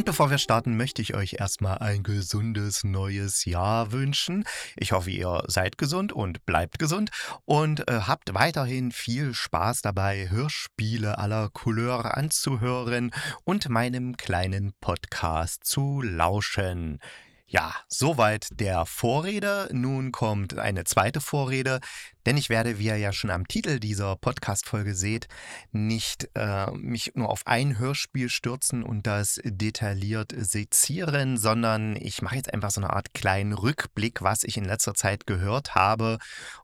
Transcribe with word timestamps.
Und 0.00 0.06
bevor 0.06 0.30
wir 0.30 0.38
starten, 0.38 0.78
möchte 0.78 1.02
ich 1.02 1.12
euch 1.14 1.34
erstmal 1.40 1.76
ein 1.76 2.02
gesundes 2.02 2.84
neues 2.84 3.44
Jahr 3.44 3.92
wünschen. 3.92 4.44
Ich 4.76 4.92
hoffe, 4.92 5.10
ihr 5.10 5.44
seid 5.46 5.76
gesund 5.76 6.10
und 6.10 6.46
bleibt 6.46 6.78
gesund 6.78 7.10
und 7.44 7.86
äh, 7.86 8.00
habt 8.06 8.32
weiterhin 8.32 8.92
viel 8.92 9.34
Spaß 9.34 9.82
dabei, 9.82 10.30
Hörspiele 10.30 11.18
aller 11.18 11.50
Couleur 11.50 12.16
anzuhören 12.16 13.10
und 13.44 13.68
meinem 13.68 14.16
kleinen 14.16 14.72
Podcast 14.80 15.64
zu 15.64 16.00
lauschen. 16.00 16.98
Ja, 17.44 17.74
soweit 17.88 18.46
der 18.52 18.86
Vorrede. 18.86 19.68
Nun 19.70 20.12
kommt 20.12 20.56
eine 20.56 20.84
zweite 20.84 21.20
Vorrede, 21.20 21.80
denn 22.26 22.36
ich 22.36 22.50
werde, 22.50 22.78
wie 22.78 22.86
ihr 22.86 22.96
ja 22.96 23.12
schon 23.12 23.30
am 23.30 23.48
Titel 23.48 23.80
dieser 23.80 24.16
Podcast-Folge 24.16 24.94
seht, 24.94 25.28
nicht 25.72 26.28
äh, 26.34 26.70
mich 26.72 27.12
nur 27.14 27.30
auf 27.30 27.46
ein 27.46 27.78
Hörspiel 27.78 28.28
stürzen 28.28 28.82
und 28.82 29.06
das 29.06 29.40
detailliert 29.44 30.34
sezieren, 30.36 31.38
sondern 31.38 31.96
ich 31.96 32.20
mache 32.22 32.36
jetzt 32.36 32.52
einfach 32.52 32.70
so 32.70 32.80
eine 32.80 32.90
Art 32.90 33.14
kleinen 33.14 33.52
Rückblick, 33.52 34.22
was 34.22 34.44
ich 34.44 34.56
in 34.56 34.64
letzter 34.64 34.94
Zeit 34.94 35.26
gehört 35.26 35.74
habe 35.74 36.18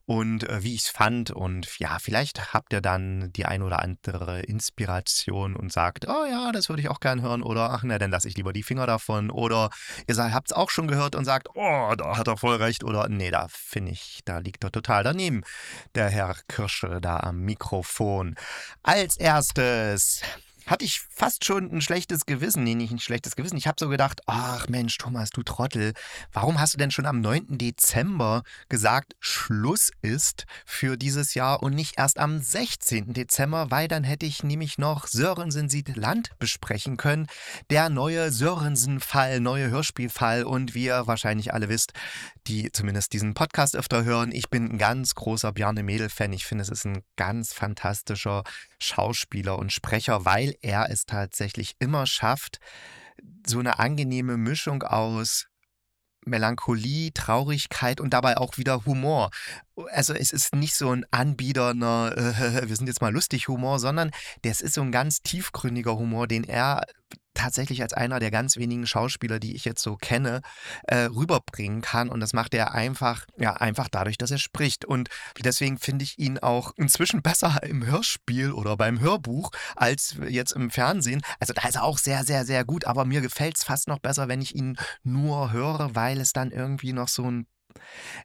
und 0.04 0.48
äh, 0.48 0.62
wie 0.62 0.74
ich 0.74 0.82
es 0.82 0.88
fand. 0.88 1.30
Und 1.30 1.78
ja, 1.78 1.98
vielleicht 2.00 2.52
habt 2.52 2.72
ihr 2.72 2.80
dann 2.80 3.32
die 3.32 3.46
ein 3.46 3.62
oder 3.62 3.80
andere 3.80 4.40
Inspiration 4.40 5.56
und 5.56 5.72
sagt, 5.72 6.06
oh 6.08 6.24
ja, 6.28 6.52
das 6.52 6.68
würde 6.68 6.82
ich 6.82 6.88
auch 6.88 7.00
gern 7.00 7.22
hören. 7.22 7.42
Oder 7.42 7.70
ach 7.70 7.82
ne, 7.82 7.98
dann 7.98 8.10
lasse 8.10 8.28
ich 8.28 8.36
lieber 8.36 8.52
die 8.52 8.62
Finger 8.62 8.86
davon. 8.86 9.30
Oder 9.30 9.70
ihr 10.06 10.16
habt 10.16 10.50
es 10.50 10.56
auch 10.56 10.70
schon 10.70 10.86
gehört 10.86 11.14
und 11.14 11.24
sagt, 11.24 11.48
oh, 11.54 11.94
da 11.96 12.16
hat 12.16 12.28
er 12.28 12.36
voll 12.36 12.56
recht. 12.56 12.84
Oder 12.84 13.08
nee, 13.08 13.30
da 13.30 13.46
finde 13.50 13.92
ich, 13.92 14.20
da 14.24 14.38
liegt 14.38 14.62
er 14.62 14.70
total 14.70 15.02
daneben 15.02 15.42
der 15.94 16.08
Herr 16.08 16.36
Kirsche 16.48 17.00
da 17.00 17.20
am 17.20 17.40
Mikrofon. 17.40 18.36
Als 18.82 19.16
erstes 19.16 20.22
hatte 20.66 20.84
ich 20.84 21.00
fast 21.00 21.44
schon 21.44 21.72
ein 21.72 21.80
schlechtes 21.80 22.26
Gewissen. 22.26 22.64
Nee, 22.64 22.74
nicht 22.74 22.92
ein 22.92 22.98
schlechtes 22.98 23.36
Gewissen. 23.36 23.56
Ich 23.56 23.66
habe 23.66 23.76
so 23.78 23.88
gedacht, 23.88 24.20
ach 24.26 24.68
Mensch, 24.68 24.98
Thomas, 24.98 25.30
du 25.30 25.42
Trottel, 25.42 25.92
warum 26.32 26.60
hast 26.60 26.74
du 26.74 26.78
denn 26.78 26.90
schon 26.90 27.06
am 27.06 27.20
9. 27.20 27.58
Dezember 27.58 28.42
gesagt, 28.68 29.14
Schluss 29.20 29.90
ist 30.02 30.46
für 30.64 30.96
dieses 30.96 31.34
Jahr 31.34 31.62
und 31.62 31.74
nicht 31.74 31.98
erst 31.98 32.18
am 32.18 32.40
16. 32.40 33.12
Dezember, 33.12 33.70
weil 33.70 33.88
dann 33.88 34.04
hätte 34.04 34.26
ich 34.26 34.42
nämlich 34.42 34.78
noch 34.78 35.06
Sörensen 35.06 35.68
sieht 35.68 35.96
Land 35.96 36.30
besprechen 36.38 36.96
können. 36.96 37.28
Der 37.70 37.88
neue 37.88 38.32
Sörensen-Fall, 38.32 39.40
neue 39.40 39.70
Hörspielfall 39.70 40.44
und 40.44 40.74
wie 40.74 40.86
ihr 40.86 41.06
wahrscheinlich 41.06 41.54
alle 41.54 41.68
wisst, 41.68 41.92
die 42.46 42.70
zumindest 42.72 43.12
diesen 43.12 43.34
Podcast 43.34 43.76
öfter 43.76 44.04
hören, 44.04 44.32
ich 44.32 44.50
bin 44.50 44.70
ein 44.72 44.78
ganz 44.78 45.14
großer 45.14 45.52
Bjarne 45.52 45.82
Mädel-Fan. 45.82 46.32
Ich 46.32 46.46
finde, 46.46 46.62
es 46.62 46.68
ist 46.68 46.84
ein 46.84 47.02
ganz 47.16 47.52
fantastischer 47.52 48.44
Schauspieler 48.78 49.58
und 49.58 49.72
Sprecher, 49.72 50.24
weil 50.24 50.55
er 50.62 50.90
es 50.90 51.06
tatsächlich 51.06 51.74
immer 51.78 52.06
schafft, 52.06 52.58
so 53.46 53.58
eine 53.58 53.78
angenehme 53.78 54.36
Mischung 54.36 54.82
aus 54.82 55.46
Melancholie, 56.26 57.12
Traurigkeit 57.12 58.00
und 58.00 58.10
dabei 58.10 58.36
auch 58.36 58.58
wieder 58.58 58.84
Humor. 58.84 59.30
Also 59.92 60.12
es 60.12 60.32
ist 60.32 60.54
nicht 60.54 60.74
so 60.74 60.90
ein 60.90 61.06
anbiederner, 61.10 62.12
äh, 62.16 62.68
wir 62.68 62.76
sind 62.76 62.88
jetzt 62.88 63.00
mal 63.00 63.12
lustig 63.12 63.48
Humor, 63.48 63.78
sondern 63.78 64.10
das 64.42 64.60
ist 64.60 64.74
so 64.74 64.82
ein 64.82 64.92
ganz 64.92 65.22
tiefgründiger 65.22 65.96
Humor, 65.96 66.26
den 66.26 66.44
er 66.44 66.82
tatsächlich 67.36 67.82
als 67.82 67.92
einer 67.92 68.18
der 68.18 68.30
ganz 68.30 68.56
wenigen 68.56 68.86
Schauspieler, 68.86 69.38
die 69.38 69.54
ich 69.54 69.64
jetzt 69.64 69.82
so 69.82 69.96
kenne, 69.96 70.40
äh, 70.84 71.02
rüberbringen 71.04 71.82
kann. 71.82 72.08
Und 72.08 72.20
das 72.20 72.32
macht 72.32 72.54
er 72.54 72.74
einfach, 72.74 73.26
ja, 73.38 73.54
einfach 73.54 73.88
dadurch, 73.88 74.18
dass 74.18 74.30
er 74.30 74.38
spricht. 74.38 74.84
Und 74.84 75.08
deswegen 75.42 75.78
finde 75.78 76.04
ich 76.04 76.18
ihn 76.18 76.38
auch 76.38 76.72
inzwischen 76.76 77.22
besser 77.26 77.62
im 77.62 77.86
Hörspiel 77.86 78.52
oder 78.52 78.76
beim 78.76 79.00
Hörbuch 79.00 79.50
als 79.76 80.16
jetzt 80.28 80.52
im 80.52 80.70
Fernsehen. 80.70 81.22
Also 81.38 81.52
da 81.52 81.68
ist 81.68 81.76
er 81.76 81.84
auch 81.84 81.98
sehr, 81.98 82.24
sehr, 82.24 82.44
sehr 82.44 82.64
gut. 82.64 82.84
Aber 82.86 83.04
mir 83.04 83.20
gefällt 83.20 83.56
es 83.56 83.64
fast 83.64 83.88
noch 83.88 83.98
besser, 83.98 84.28
wenn 84.28 84.40
ich 84.40 84.54
ihn 84.54 84.76
nur 85.04 85.52
höre, 85.52 85.94
weil 85.94 86.20
es 86.20 86.32
dann 86.32 86.50
irgendwie 86.50 86.92
noch 86.92 87.08
so 87.08 87.30
ein 87.30 87.46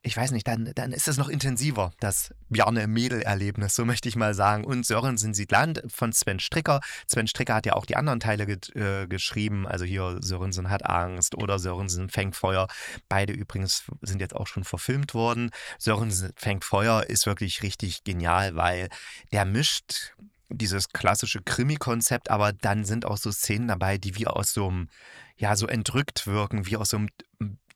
ich 0.02 0.16
weiß 0.16 0.32
nicht, 0.32 0.48
dann, 0.48 0.72
dann 0.76 0.92
ist 0.92 1.08
es 1.08 1.18
noch 1.18 1.30
intensiver, 1.30 1.92
das 2.00 2.34
Bjarne-Mädel-Erlebnis, 2.50 3.76
so 3.76 3.86
möchte 3.86 4.10
ich 4.10 4.16
mal 4.16 4.34
sagen. 4.34 4.64
Und 4.66 4.86
Sörensen 4.86 5.34
sieht 5.34 5.52
Land 5.52 5.84
von 5.88 6.14
Sven 6.14 6.40
Stricker. 6.40 6.82
Sven 7.08 7.28
Stricker 7.28 7.56
hat 7.56 7.66
ja 7.66 7.74
auch 7.74 7.86
die 7.86 7.96
anderen 7.96 8.20
Teile 8.20 8.44
äh, 8.44 9.08
geschrieben, 9.08 9.68
also 9.68 9.86
hier 9.86 10.18
Sörensen 10.22 10.70
hat 10.70 10.86
Angst 10.86 11.36
oder 11.36 11.60
Sörensen 11.60 12.10
fängt 12.10 12.36
Feuer. 12.36 12.68
Beide 13.10 13.34
übrigens 13.34 13.84
sind 14.02 14.22
jetzt 14.22 14.36
auch 14.36 14.48
schon 14.48 14.64
verfilmt 14.64 15.14
worden. 15.14 15.52
Sörensen 15.80 16.32
fängt 16.36 16.66
Feuer 16.66 17.04
ist 17.04 17.26
wirklich 17.26 17.64
richtig 17.64 18.04
genial, 18.04 18.56
weil 18.56 18.90
der 19.32 19.46
mischt 19.46 20.14
dieses 20.54 20.90
klassische 20.90 21.42
Krimi-Konzept, 21.42 22.30
aber 22.30 22.54
dann 22.54 22.86
sind 22.86 23.06
auch 23.06 23.18
so 23.18 23.32
Szenen 23.32 23.68
dabei, 23.68 23.98
die 23.98 24.16
wie 24.16 24.28
aus 24.28 24.54
so 24.54 24.68
einem, 24.68 24.90
ja, 25.38 25.56
so 25.56 25.68
entrückt 25.68 26.28
wirken, 26.28 26.66
wie 26.66 26.78
aus 26.78 26.90
so 26.90 26.98
einem 26.98 27.10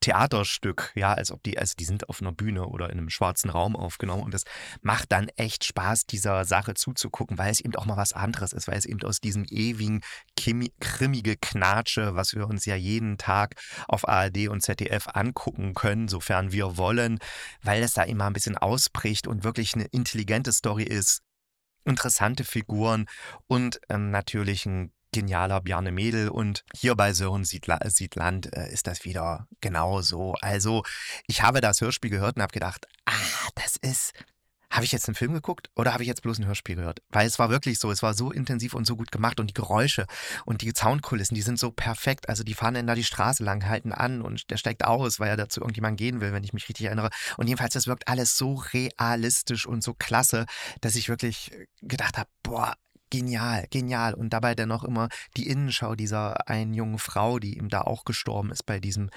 Theaterstück, 0.06 0.92
ja, 0.94 1.14
als 1.14 1.32
ob 1.32 1.42
die, 1.42 1.58
also 1.58 1.74
die 1.80 1.84
sind 1.84 2.10
auf 2.10 2.22
einer 2.22 2.32
Bühne 2.32 2.68
oder 2.68 2.92
in 2.92 3.00
einem 3.00 3.10
schwarzen 3.10 3.50
Raum 3.50 3.76
aufgenommen 3.76 4.22
und 4.22 4.36
das 4.36 4.44
macht 4.84 5.12
dann 5.12 5.30
echt 5.30 5.66
Spaß, 5.66 6.06
dieser 6.06 6.46
Sache 6.46 6.76
zuzugucken, 6.76 7.40
weil 7.40 7.52
es 7.52 7.60
eben 7.60 7.76
auch 7.76 7.88
mal 7.88 7.98
was 7.98 8.14
anderes 8.14 8.54
ist, 8.54 8.68
weil 8.68 8.78
es 8.78 8.86
eben 8.86 9.02
aus 9.02 9.20
diesem 9.20 9.46
ewigen 9.50 10.02
krimmige 10.36 11.38
Knatsche, 11.38 12.14
was 12.14 12.36
wir 12.36 12.48
uns 12.48 12.66
ja 12.66 12.76
jeden 12.76 13.18
Tag 13.18 13.56
auf 13.88 14.08
ARD 14.08 14.48
und 14.50 14.62
ZDF 14.62 15.08
angucken 15.12 15.74
können, 15.74 16.08
sofern 16.08 16.52
wir 16.52 16.78
wollen, 16.78 17.18
weil 17.64 17.82
es 17.82 17.94
da 17.94 18.04
immer 18.04 18.26
ein 18.26 18.34
bisschen 18.34 18.58
ausbricht 18.58 19.26
und 19.26 19.44
wirklich 19.44 19.74
eine 19.74 19.86
intelligente 19.86 20.54
Story 20.54 20.84
ist, 20.84 21.24
interessante 21.84 22.44
Figuren 22.44 23.08
und 23.48 23.80
ähm, 23.90 24.12
natürlich 24.12 24.68
ein 24.68 24.92
genialer 25.16 25.62
Bjarne 25.62 25.94
Mädel 25.94 26.28
und 26.28 26.66
hier 26.76 26.94
bei 26.96 27.14
Sören 27.14 27.46
Siedland 27.46 28.54
äh, 28.54 28.70
ist 28.70 28.86
das 28.86 29.06
wieder 29.06 29.48
genau 29.62 30.02
so. 30.02 30.34
Also 30.42 30.84
ich 31.26 31.42
habe 31.42 31.62
das 31.62 31.80
Hörspiel 31.80 32.12
gehört 32.12 32.36
und 32.36 32.42
habe 32.42 32.52
gedacht, 32.52 32.86
ah, 33.06 33.14
das 33.56 33.78
ist, 33.78 34.12
habe 34.70 34.84
ich 34.84 34.92
jetzt 34.92 35.08
einen 35.08 35.16
Film 35.16 35.32
geguckt 35.32 35.70
oder 35.74 35.94
habe 35.94 36.04
ich 36.04 36.08
jetzt 36.08 36.22
bloß 36.22 36.38
ein 36.40 36.48
Hörspiel 36.48 36.76
gehört? 36.76 37.00
Weil 37.12 37.26
es 37.28 37.40
war 37.40 37.50
wirklich 37.50 37.80
so, 37.80 37.92
es 37.92 38.04
war 38.04 38.14
so 38.14 38.30
intensiv 38.30 38.74
und 38.74 38.86
so 38.86 38.98
gut 38.98 39.10
gemacht 39.10 39.40
und 39.40 39.48
die 39.48 39.54
Geräusche 39.54 40.06
und 40.44 40.62
die 40.62 40.74
Soundkulissen, 40.76 41.34
die 41.34 41.42
sind 41.42 41.58
so 41.58 41.72
perfekt. 41.72 42.28
Also 42.28 42.44
die 42.44 42.54
fahren 42.54 42.74
dann 42.74 42.88
da 42.88 42.94
die 42.94 43.06
Straße 43.06 43.42
lang, 43.42 43.66
halten 43.66 43.94
an 43.94 44.22
und 44.22 44.52
der 44.52 44.58
steigt 44.58 44.84
aus, 44.84 45.22
weil 45.22 45.30
er 45.30 45.38
dazu 45.38 45.62
irgendjemand 45.62 45.98
gehen 45.98 46.20
will, 46.20 46.34
wenn 46.34 46.44
ich 46.44 46.52
mich 46.52 46.68
richtig 46.68 46.88
erinnere. 46.88 47.10
Und 47.38 47.48
jedenfalls, 47.48 47.74
das 47.74 47.88
wirkt 47.88 48.10
alles 48.10 48.36
so 48.36 48.56
realistisch 48.74 49.66
und 49.66 49.82
so 49.82 49.94
klasse, 49.94 50.46
dass 50.82 50.98
ich 50.98 51.08
wirklich 51.08 51.52
gedacht 51.82 52.18
habe, 52.18 52.30
boah, 52.44 52.76
genial, 53.16 53.66
genial. 53.70 54.14
Und 54.14 54.32
dabei 54.32 54.56
dann 54.56 54.70
noch 54.70 54.84
immer 54.84 55.10
die 55.38 55.48
Innenschau 55.48 55.96
dieser 55.96 56.50
einen 56.50 56.74
jungen 56.74 57.00
Frau, 57.00 57.40
die 57.40 57.58
ihm 57.58 57.70
da 57.70 57.82
auch 57.82 58.06
gestorben 58.06 58.52
ist 58.52 58.66
bei 58.66 58.80
diesem 58.80 59.10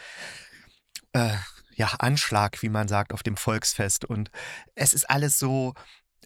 äh, 1.13 1.37
ja, 1.75 1.89
Anschlag, 1.99 2.63
wie 2.63 2.69
man 2.69 2.89
sagt, 2.89 3.13
auf 3.13 3.23
dem 3.23 3.37
Volksfest. 3.37 4.05
Und 4.05 4.31
es 4.75 4.93
ist 4.93 5.09
alles 5.11 5.39
so, 5.39 5.75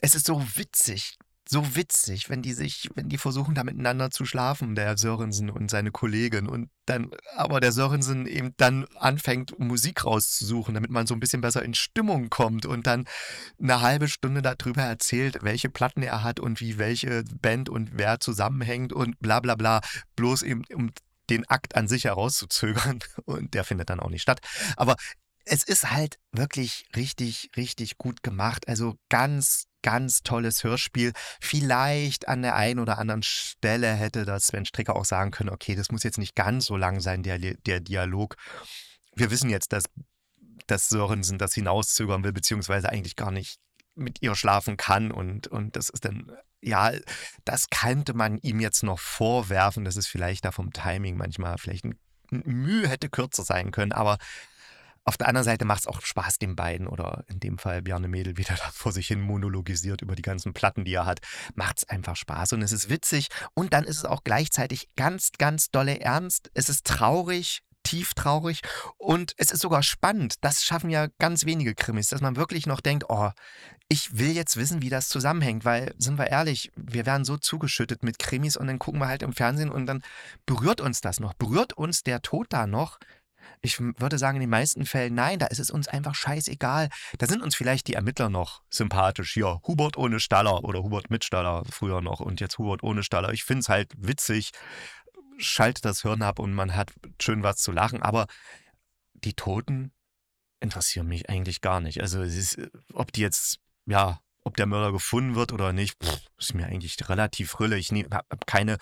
es 0.00 0.14
ist 0.14 0.26
so 0.26 0.42
witzig 0.56 1.18
so 1.52 1.76
witzig, 1.76 2.30
wenn 2.30 2.40
die 2.40 2.54
sich, 2.54 2.88
wenn 2.94 3.10
die 3.10 3.18
versuchen, 3.18 3.54
da 3.54 3.62
miteinander 3.62 4.10
zu 4.10 4.24
schlafen, 4.24 4.74
der 4.74 4.96
Sörensen 4.96 5.50
und 5.50 5.70
seine 5.70 5.90
Kollegin. 5.90 6.48
Und 6.48 6.70
dann, 6.86 7.10
aber 7.36 7.60
der 7.60 7.72
Sörensen 7.72 8.26
eben 8.26 8.54
dann 8.56 8.86
anfängt, 8.96 9.58
Musik 9.58 10.06
rauszusuchen, 10.06 10.72
damit 10.72 10.90
man 10.90 11.06
so 11.06 11.12
ein 11.12 11.20
bisschen 11.20 11.42
besser 11.42 11.62
in 11.62 11.74
Stimmung 11.74 12.30
kommt 12.30 12.64
und 12.64 12.86
dann 12.86 13.04
eine 13.62 13.82
halbe 13.82 14.08
Stunde 14.08 14.40
darüber 14.40 14.82
erzählt, 14.82 15.40
welche 15.42 15.68
Platten 15.68 16.02
er 16.02 16.24
hat 16.24 16.40
und 16.40 16.60
wie 16.60 16.78
welche 16.78 17.22
Band 17.42 17.68
und 17.68 17.90
wer 17.92 18.18
zusammenhängt 18.18 18.94
und 18.94 19.20
bla 19.20 19.40
bla 19.40 19.54
bla. 19.54 19.82
Bloß 20.16 20.42
eben, 20.44 20.64
um 20.74 20.90
den 21.28 21.48
Akt 21.48 21.76
an 21.76 21.86
sich 21.86 22.04
herauszuzögern. 22.04 22.98
Und 23.24 23.54
der 23.54 23.64
findet 23.64 23.90
dann 23.90 24.00
auch 24.00 24.10
nicht 24.10 24.22
statt. 24.22 24.40
Aber 24.76 24.96
es 25.44 25.62
ist 25.64 25.90
halt 25.90 26.18
wirklich 26.32 26.86
richtig, 26.94 27.50
richtig 27.56 27.98
gut 27.98 28.22
gemacht. 28.22 28.68
Also 28.68 28.96
ganz, 29.08 29.66
ganz 29.82 30.22
tolles 30.22 30.64
Hörspiel. 30.64 31.12
Vielleicht 31.40 32.28
an 32.28 32.42
der 32.42 32.56
einen 32.56 32.80
oder 32.80 32.98
anderen 32.98 33.22
Stelle 33.22 33.92
hätte 33.92 34.24
das 34.24 34.48
Sven 34.48 34.64
Stricker 34.64 34.96
auch 34.96 35.04
sagen 35.04 35.30
können, 35.30 35.50
okay, 35.50 35.74
das 35.74 35.90
muss 35.90 36.04
jetzt 36.04 36.18
nicht 36.18 36.34
ganz 36.34 36.66
so 36.66 36.76
lang 36.76 37.00
sein, 37.00 37.22
der, 37.22 37.38
der 37.38 37.80
Dialog. 37.80 38.36
Wir 39.14 39.30
wissen 39.30 39.50
jetzt, 39.50 39.72
dass, 39.72 39.84
dass 40.66 40.88
Sörensen 40.88 41.38
das 41.38 41.54
hinauszögern 41.54 42.24
will, 42.24 42.32
beziehungsweise 42.32 42.88
eigentlich 42.88 43.16
gar 43.16 43.30
nicht 43.30 43.58
mit 43.94 44.22
ihr 44.22 44.34
schlafen 44.34 44.76
kann 44.76 45.12
und, 45.12 45.48
und 45.48 45.76
das 45.76 45.90
ist 45.90 46.06
dann, 46.06 46.32
ja, 46.62 46.92
das 47.44 47.68
könnte 47.68 48.14
man 48.14 48.38
ihm 48.38 48.58
jetzt 48.58 48.82
noch 48.82 48.98
vorwerfen, 48.98 49.84
dass 49.84 49.96
es 49.96 50.06
vielleicht 50.06 50.46
da 50.46 50.52
vom 50.52 50.72
Timing 50.72 51.16
manchmal 51.16 51.58
vielleicht 51.58 51.84
ein 51.84 51.98
Mühe 52.30 52.88
hätte 52.88 53.10
kürzer 53.10 53.44
sein 53.44 53.70
können, 53.70 53.92
aber 53.92 54.16
auf 55.04 55.16
der 55.16 55.28
anderen 55.28 55.44
Seite 55.44 55.64
macht 55.64 55.80
es 55.80 55.86
auch 55.86 56.00
Spaß 56.00 56.38
den 56.38 56.56
beiden 56.56 56.86
oder 56.86 57.24
in 57.28 57.40
dem 57.40 57.58
Fall 57.58 57.82
Bjarne 57.82 58.08
Mädel 58.08 58.36
wieder 58.36 58.54
da 58.58 58.70
vor 58.72 58.92
sich 58.92 59.08
hin 59.08 59.20
monologisiert 59.20 60.02
über 60.02 60.14
die 60.14 60.22
ganzen 60.22 60.52
Platten, 60.52 60.84
die 60.84 60.94
er 60.94 61.06
hat. 61.06 61.20
Macht 61.54 61.78
es 61.78 61.88
einfach 61.88 62.16
Spaß 62.16 62.52
und 62.52 62.62
es 62.62 62.72
ist 62.72 62.88
witzig 62.88 63.28
und 63.54 63.72
dann 63.72 63.84
ist 63.84 63.98
es 63.98 64.04
auch 64.04 64.24
gleichzeitig 64.24 64.88
ganz, 64.96 65.32
ganz 65.38 65.70
dolle 65.70 66.00
Ernst. 66.00 66.50
Es 66.54 66.68
ist 66.68 66.86
traurig, 66.86 67.62
tief 67.82 68.14
traurig 68.14 68.60
und 68.96 69.34
es 69.36 69.50
ist 69.50 69.60
sogar 69.60 69.82
spannend. 69.82 70.36
Das 70.42 70.62
schaffen 70.62 70.90
ja 70.90 71.08
ganz 71.18 71.44
wenige 71.44 71.74
Krimis, 71.74 72.08
dass 72.08 72.20
man 72.20 72.36
wirklich 72.36 72.66
noch 72.66 72.80
denkt, 72.80 73.06
oh, 73.08 73.30
ich 73.88 74.16
will 74.16 74.30
jetzt 74.30 74.56
wissen, 74.56 74.80
wie 74.80 74.88
das 74.88 75.08
zusammenhängt, 75.08 75.64
weil, 75.64 75.94
sind 75.98 76.18
wir 76.18 76.28
ehrlich, 76.28 76.72
wir 76.76 77.04
werden 77.04 77.24
so 77.24 77.36
zugeschüttet 77.36 78.02
mit 78.02 78.18
Krimis 78.18 78.56
und 78.56 78.66
dann 78.66 78.78
gucken 78.78 79.00
wir 79.00 79.08
halt 79.08 79.22
im 79.22 79.32
Fernsehen 79.34 79.70
und 79.70 79.86
dann 79.86 80.02
berührt 80.46 80.80
uns 80.80 81.00
das 81.00 81.20
noch, 81.20 81.34
berührt 81.34 81.74
uns 81.74 82.02
der 82.02 82.22
Tod 82.22 82.46
da 82.50 82.66
noch. 82.66 82.98
Ich 83.60 83.78
würde 83.80 84.18
sagen, 84.18 84.36
in 84.36 84.42
den 84.42 84.50
meisten 84.50 84.86
Fällen 84.86 85.14
nein, 85.14 85.38
da 85.38 85.46
ist 85.46 85.58
es 85.58 85.70
uns 85.70 85.88
einfach 85.88 86.14
scheißegal. 86.14 86.88
Da 87.18 87.26
sind 87.26 87.42
uns 87.42 87.54
vielleicht 87.54 87.86
die 87.88 87.94
Ermittler 87.94 88.28
noch 88.28 88.62
sympathisch. 88.70 89.32
Hier, 89.32 89.60
Hubert 89.66 89.96
ohne 89.96 90.20
Staller 90.20 90.64
oder 90.64 90.82
Hubert 90.82 91.10
mit 91.10 91.24
Staller 91.24 91.64
früher 91.70 92.00
noch 92.00 92.20
und 92.20 92.40
jetzt 92.40 92.58
Hubert 92.58 92.82
ohne 92.82 93.02
Staller. 93.02 93.32
Ich 93.32 93.44
finde 93.44 93.60
es 93.60 93.68
halt 93.68 93.92
witzig, 93.96 94.50
schaltet 95.38 95.84
das 95.84 96.02
Hirn 96.02 96.22
ab 96.22 96.38
und 96.38 96.54
man 96.54 96.74
hat 96.74 96.92
schön 97.20 97.42
was 97.42 97.56
zu 97.56 97.72
lachen. 97.72 98.02
Aber 98.02 98.26
die 99.14 99.34
Toten 99.34 99.92
interessieren 100.60 101.08
mich 101.08 101.28
eigentlich 101.28 101.60
gar 101.60 101.80
nicht. 101.80 102.00
Also 102.00 102.22
es 102.22 102.36
ist, 102.36 102.60
ob 102.92 103.12
die 103.12 103.20
jetzt, 103.20 103.58
ja, 103.86 104.20
ob 104.44 104.56
der 104.56 104.66
Mörder 104.66 104.92
gefunden 104.92 105.34
wird 105.34 105.52
oder 105.52 105.72
nicht, 105.72 106.02
pff, 106.02 106.20
ist 106.38 106.54
mir 106.54 106.66
eigentlich 106.66 107.08
relativ 107.08 107.60
rille. 107.60 107.76
Ich 107.78 107.90
habe 107.90 108.24
keine, 108.46 108.78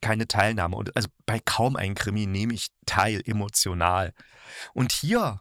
keine 0.00 0.28
Teilnahme. 0.28 0.76
Und 0.76 0.96
also 0.96 1.08
bei 1.26 1.40
kaum 1.44 1.76
einem 1.76 1.94
Krimi 1.94 2.26
nehme 2.26 2.54
ich 2.54 2.68
teil 2.86 3.22
emotional. 3.24 4.12
Und 4.72 4.92
hier 4.92 5.40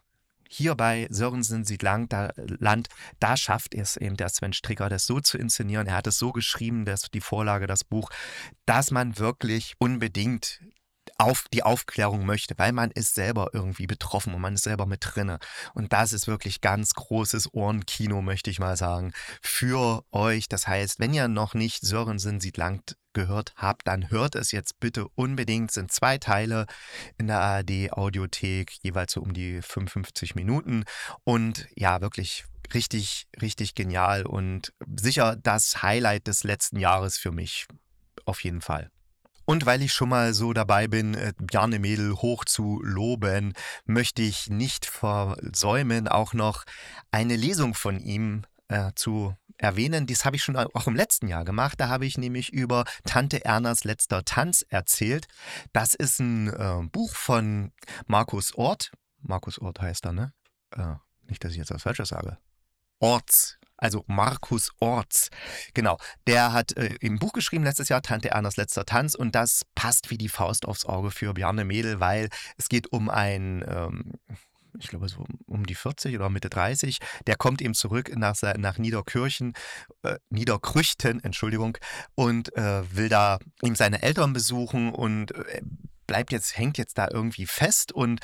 hier 0.49 0.75
bei 0.75 1.07
Sörensen 1.09 1.65
sieht 1.65 1.83
Land, 1.83 2.13
da, 2.13 2.31
Land, 2.37 2.87
da 3.19 3.37
schafft 3.37 3.75
es 3.75 3.97
eben 3.97 4.17
der 4.17 4.29
Sven 4.29 4.53
Stricker, 4.53 4.89
das 4.89 5.05
so 5.05 5.19
zu 5.19 5.37
inszenieren. 5.37 5.87
Er 5.87 5.95
hat 5.95 6.07
es 6.07 6.17
so 6.17 6.31
geschrieben, 6.31 6.85
dass 6.85 7.01
die 7.01 7.21
Vorlage, 7.21 7.67
das 7.67 7.83
Buch, 7.83 8.09
dass 8.65 8.91
man 8.91 9.17
wirklich 9.17 9.75
unbedingt 9.79 10.61
auf 11.17 11.45
die 11.53 11.63
Aufklärung 11.63 12.25
möchte, 12.25 12.53
weil 12.57 12.71
man 12.71 12.91
ist 12.91 13.15
selber 13.15 13.49
irgendwie 13.53 13.87
betroffen 13.87 14.33
und 14.33 14.41
man 14.41 14.53
ist 14.53 14.63
selber 14.63 14.85
mit 14.85 14.99
drinne. 15.01 15.39
Und 15.73 15.93
das 15.93 16.13
ist 16.13 16.27
wirklich 16.27 16.61
ganz 16.61 16.93
großes 16.93 17.53
Ohrenkino, 17.53 18.21
möchte 18.21 18.49
ich 18.49 18.59
mal 18.59 18.77
sagen, 18.77 19.13
für 19.41 20.03
euch. 20.11 20.47
Das 20.47 20.67
heißt, 20.67 20.99
wenn 20.99 21.13
ihr 21.13 21.27
noch 21.27 21.53
nicht 21.53 21.85
Sörensen 21.85 22.39
sieht 22.39 22.57
Land 22.57 22.97
gehört 23.13 23.53
habt, 23.55 23.87
dann 23.87 24.11
hört 24.11 24.35
es 24.35 24.51
jetzt 24.51 24.79
bitte 24.79 25.07
unbedingt. 25.15 25.71
Es 25.71 25.75
sind 25.75 25.91
zwei 25.91 26.19
Teile 26.19 26.67
in 27.17 27.27
der 27.27 27.39
ARD 27.39 27.91
Audiothek, 27.91 28.71
jeweils 28.83 29.13
so 29.13 29.21
um 29.21 29.33
die 29.33 29.61
55 29.61 30.35
Minuten. 30.35 30.83
Und 31.23 31.67
ja, 31.75 31.99
wirklich 32.01 32.45
richtig, 32.73 33.27
richtig 33.41 33.73
genial 33.73 34.25
und 34.25 34.71
sicher 34.95 35.35
das 35.35 35.81
Highlight 35.81 36.27
des 36.27 36.43
letzten 36.43 36.77
Jahres 36.77 37.17
für 37.17 37.31
mich. 37.31 37.65
Auf 38.25 38.43
jeden 38.43 38.61
Fall. 38.61 38.91
Und 39.49 39.65
weil 39.65 39.81
ich 39.81 39.93
schon 39.93 40.09
mal 40.09 40.33
so 40.33 40.51
dabei 40.51 40.87
bin, 40.89 41.13
äh, 41.13 41.31
Bjarne 41.39 41.79
Mädel 41.79 42.13
hoch 42.17 42.43
zu 42.43 42.81
loben, 42.83 43.53
möchte 43.85 44.21
ich 44.21 44.49
nicht 44.49 44.85
versäumen, 44.85 46.09
auch 46.09 46.33
noch 46.33 46.65
eine 47.11 47.37
Lesung 47.37 47.73
von 47.73 48.01
ihm 48.01 48.43
äh, 48.67 48.91
zu 48.95 49.37
erwähnen. 49.57 50.05
Dies 50.05 50.25
habe 50.25 50.35
ich 50.35 50.43
schon 50.43 50.57
auch 50.57 50.87
im 50.87 50.97
letzten 50.97 51.29
Jahr 51.29 51.45
gemacht. 51.45 51.79
Da 51.79 51.87
habe 51.87 52.05
ich 52.05 52.17
nämlich 52.17 52.51
über 52.51 52.83
Tante 53.05 53.45
Ernas 53.45 53.85
letzter 53.85 54.25
Tanz 54.25 54.65
erzählt. 54.67 55.29
Das 55.71 55.93
ist 55.93 56.19
ein 56.19 56.49
äh, 56.49 56.83
Buch 56.91 57.15
von 57.15 57.71
Markus 58.05 58.53
Ort. 58.53 58.91
Markus 59.21 59.59
Ort 59.59 59.79
heißt 59.79 60.05
er, 60.07 60.11
ne? 60.11 60.33
Äh, 60.71 60.95
nicht, 61.29 61.41
dass 61.45 61.53
ich 61.53 61.57
jetzt 61.57 61.71
was 61.71 61.83
Falsches 61.83 62.09
sage. 62.09 62.37
Orts 62.99 63.57
also 63.77 64.03
Markus 64.07 64.71
Orts. 64.79 65.29
Genau, 65.73 65.97
der 66.25 66.53
hat 66.53 66.75
äh, 66.77 66.95
im 66.99 67.19
Buch 67.19 67.33
geschrieben 67.33 67.63
letztes 67.63 67.89
Jahr, 67.89 68.01
Tante 68.01 68.29
Ernas 68.29 68.57
letzter 68.57 68.85
Tanz, 68.85 69.15
und 69.15 69.35
das 69.35 69.63
passt 69.75 70.09
wie 70.09 70.17
die 70.17 70.29
Faust 70.29 70.65
aufs 70.65 70.85
Auge 70.85 71.11
für 71.11 71.33
Bjarne 71.33 71.63
Mädel, 71.63 71.99
weil 71.99 72.29
es 72.57 72.69
geht 72.69 72.91
um 72.91 73.09
ein. 73.09 73.63
Ähm, 73.67 74.13
ich 74.79 74.89
glaube 74.89 75.09
so 75.09 75.25
um 75.47 75.65
die 75.65 75.73
40 75.73 76.15
oder 76.15 76.29
Mitte 76.29 76.49
30, 76.49 76.99
der 77.25 77.35
kommt 77.35 77.63
eben 77.63 77.73
zurück 77.73 78.15
nach, 78.15 78.35
nach 78.57 78.77
Niederkirchen, 78.77 79.53
äh, 80.03 80.17
Niederkrüchten, 80.29 81.23
Entschuldigung, 81.23 81.77
und 82.13 82.55
äh, 82.55 82.83
will 82.95 83.09
da 83.09 83.39
ihm 83.63 83.75
seine 83.75 84.03
Eltern 84.03 84.33
besuchen 84.33 84.93
und 84.93 85.33
äh, 85.33 85.61
bleibt 86.05 86.31
jetzt, 86.31 86.57
hängt 86.57 86.77
jetzt 86.77 86.97
da 86.97 87.07
irgendwie 87.11 87.45
fest 87.45 87.91
und 87.91 88.21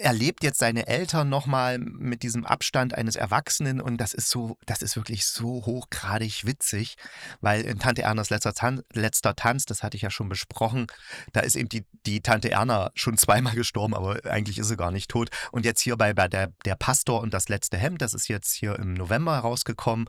erlebt 0.00 0.42
jetzt 0.42 0.58
seine 0.58 0.86
Eltern 0.86 1.28
nochmal 1.28 1.78
mit 1.78 2.22
diesem 2.22 2.44
Abstand 2.44 2.94
eines 2.94 3.16
Erwachsenen 3.16 3.80
und 3.80 3.98
das 3.98 4.14
ist 4.14 4.30
so, 4.30 4.58
das 4.66 4.82
ist 4.82 4.96
wirklich 4.96 5.26
so 5.26 5.64
hochgradig 5.66 6.46
witzig, 6.46 6.96
weil 7.40 7.62
in 7.62 7.78
Tante 7.78 8.02
Ernas 8.02 8.30
letzter, 8.30 8.54
Tan 8.54 8.82
letzter 8.92 9.36
Tanz, 9.36 9.66
das 9.66 9.82
hatte 9.82 9.96
ich 9.96 10.02
ja 10.02 10.10
schon 10.10 10.28
besprochen, 10.28 10.86
da 11.32 11.40
ist 11.40 11.56
eben 11.56 11.68
die, 11.68 11.84
die 12.06 12.20
Tante 12.20 12.50
Erna 12.50 12.90
schon 12.94 13.16
zweimal 13.18 13.54
gestorben, 13.54 13.94
aber 13.94 14.24
eigentlich 14.24 14.58
ist 14.58 14.68
sie 14.68 14.76
gar 14.76 14.90
nicht 14.90 15.10
tot. 15.10 15.30
Und 15.52 15.64
jetzt 15.64 15.80
hier 15.80 15.96
bei, 15.96 16.14
bei 16.14 16.28
der, 16.28 16.52
der 16.64 16.76
Pastor 16.76 17.20
und 17.20 17.34
das 17.34 17.48
letzte 17.48 17.76
Hemd, 17.76 18.02
das 18.02 18.14
ist 18.14 18.28
jetzt 18.28 18.52
hier 18.52 18.76
im 18.78 18.94
November 18.94 19.38
rausgekommen. 19.38 20.08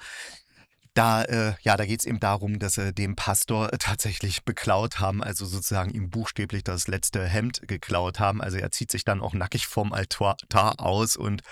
Da, 0.94 1.24
äh, 1.24 1.54
ja, 1.62 1.78
da 1.78 1.86
geht 1.86 2.02
es 2.02 2.06
eben 2.06 2.20
darum, 2.20 2.60
dass 2.60 2.74
sie 2.74 2.94
dem 2.94 3.16
Pastor 3.16 3.72
äh, 3.72 3.78
tatsächlich 3.78 4.44
beklaut 4.44 5.00
haben, 5.00 5.24
also 5.24 5.46
sozusagen 5.46 5.92
ihm 5.92 6.10
buchstäblich 6.10 6.66
das 6.66 6.90
letzte 6.90 7.26
Hemd 7.26 7.62
geklaut 7.66 8.20
haben. 8.20 8.42
Also 8.42 8.58
er 8.58 8.72
zieht 8.72 8.92
sich 8.92 9.06
dann 9.06 9.22
auch 9.22 9.34
nackig 9.34 9.68
vom 9.68 9.94
Altar 9.94 10.36
aus 10.80 11.16
und 11.16 11.44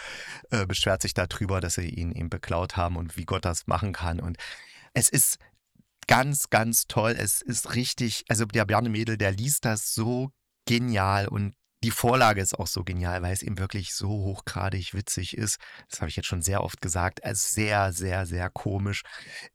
äh, 0.51 0.65
beschwert 0.65 1.01
sich 1.01 1.13
darüber, 1.13 1.61
dass 1.61 1.75
sie 1.75 1.87
ihn 1.87 2.11
eben 2.11 2.29
beklaut 2.29 2.75
haben 2.75 2.97
und 2.97 3.15
wie 3.15 3.23
Gott 3.23 3.45
das 3.45 3.65
machen 3.65 3.93
kann. 3.93 4.19
Und 4.19 4.37
es 4.93 5.07
ist 5.07 5.37
ganz, 6.07 6.49
ganz 6.49 6.87
toll. 6.87 7.15
Es 7.17 7.41
ist 7.41 7.75
richtig, 7.75 8.25
also 8.27 8.43
der 8.43 8.65
Bjarne 8.65 8.89
Mädel, 8.89 9.17
der 9.17 9.31
liest 9.31 9.63
das 9.63 9.93
so 9.93 10.31
genial 10.65 11.29
und 11.29 11.53
die 11.83 11.91
Vorlage 11.91 12.41
ist 12.41 12.59
auch 12.59 12.67
so 12.67 12.83
genial, 12.83 13.21
weil 13.21 13.31
es 13.31 13.41
eben 13.41 13.57
wirklich 13.57 13.93
so 13.93 14.09
hochgradig 14.09 14.93
witzig 14.93 15.37
ist. 15.37 15.59
Das 15.89 16.01
habe 16.01 16.09
ich 16.09 16.17
jetzt 16.17 16.25
schon 16.25 16.41
sehr 16.41 16.63
oft 16.63 16.81
gesagt. 16.81 17.19
Es 17.23 17.45
ist 17.45 17.53
sehr, 17.53 17.93
sehr, 17.93 18.25
sehr 18.25 18.49
komisch. 18.49 19.03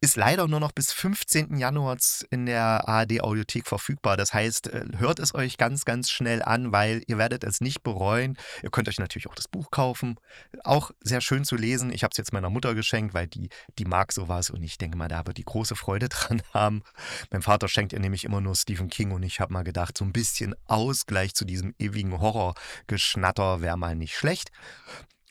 Ist 0.01 0.15
leider 0.15 0.47
nur 0.47 0.59
noch 0.59 0.71
bis 0.71 0.91
15. 0.91 1.57
Januar 1.57 1.97
in 2.31 2.47
der 2.47 2.87
ARD 2.89 3.21
Audiothek 3.21 3.67
verfügbar. 3.67 4.17
Das 4.17 4.33
heißt, 4.33 4.67
äh, 4.67 4.85
hört 4.97 5.19
es 5.19 5.35
euch 5.35 5.57
ganz, 5.57 5.85
ganz 5.85 6.09
schnell 6.09 6.41
an, 6.41 6.71
weil 6.71 7.03
ihr 7.07 7.19
werdet 7.19 7.43
es 7.43 7.61
nicht 7.61 7.83
bereuen. 7.83 8.37
Ihr 8.63 8.71
könnt 8.71 8.89
euch 8.89 8.97
natürlich 8.97 9.27
auch 9.27 9.35
das 9.35 9.47
Buch 9.47 9.69
kaufen. 9.69 10.15
Auch 10.63 10.91
sehr 11.01 11.21
schön 11.21 11.45
zu 11.45 11.55
lesen. 11.55 11.91
Ich 11.91 12.03
habe 12.03 12.11
es 12.11 12.17
jetzt 12.17 12.33
meiner 12.33 12.49
Mutter 12.49 12.73
geschenkt, 12.73 13.13
weil 13.13 13.27
die, 13.27 13.49
die 13.77 13.85
mag 13.85 14.11
sowas 14.11 14.49
und 14.49 14.63
ich 14.63 14.79
denke 14.79 14.97
mal, 14.97 15.07
da 15.07 15.27
wird 15.27 15.37
die 15.37 15.45
große 15.45 15.75
Freude 15.75 16.09
dran 16.09 16.41
haben. 16.53 16.81
Mein 17.29 17.43
Vater 17.43 17.67
schenkt 17.67 17.93
ihr 17.93 17.99
nämlich 17.99 18.23
immer 18.23 18.41
nur 18.41 18.55
Stephen 18.55 18.89
King 18.89 19.11
und 19.11 19.21
ich 19.21 19.39
habe 19.39 19.53
mal 19.53 19.63
gedacht, 19.63 19.95
so 19.97 20.05
ein 20.05 20.11
bisschen 20.11 20.55
Ausgleich 20.65 21.35
zu 21.35 21.45
diesem 21.45 21.75
ewigen 21.77 22.14
Horrorgeschnatter 22.19 23.61
wäre 23.61 23.77
mal 23.77 23.95
nicht 23.95 24.15
schlecht. 24.15 24.51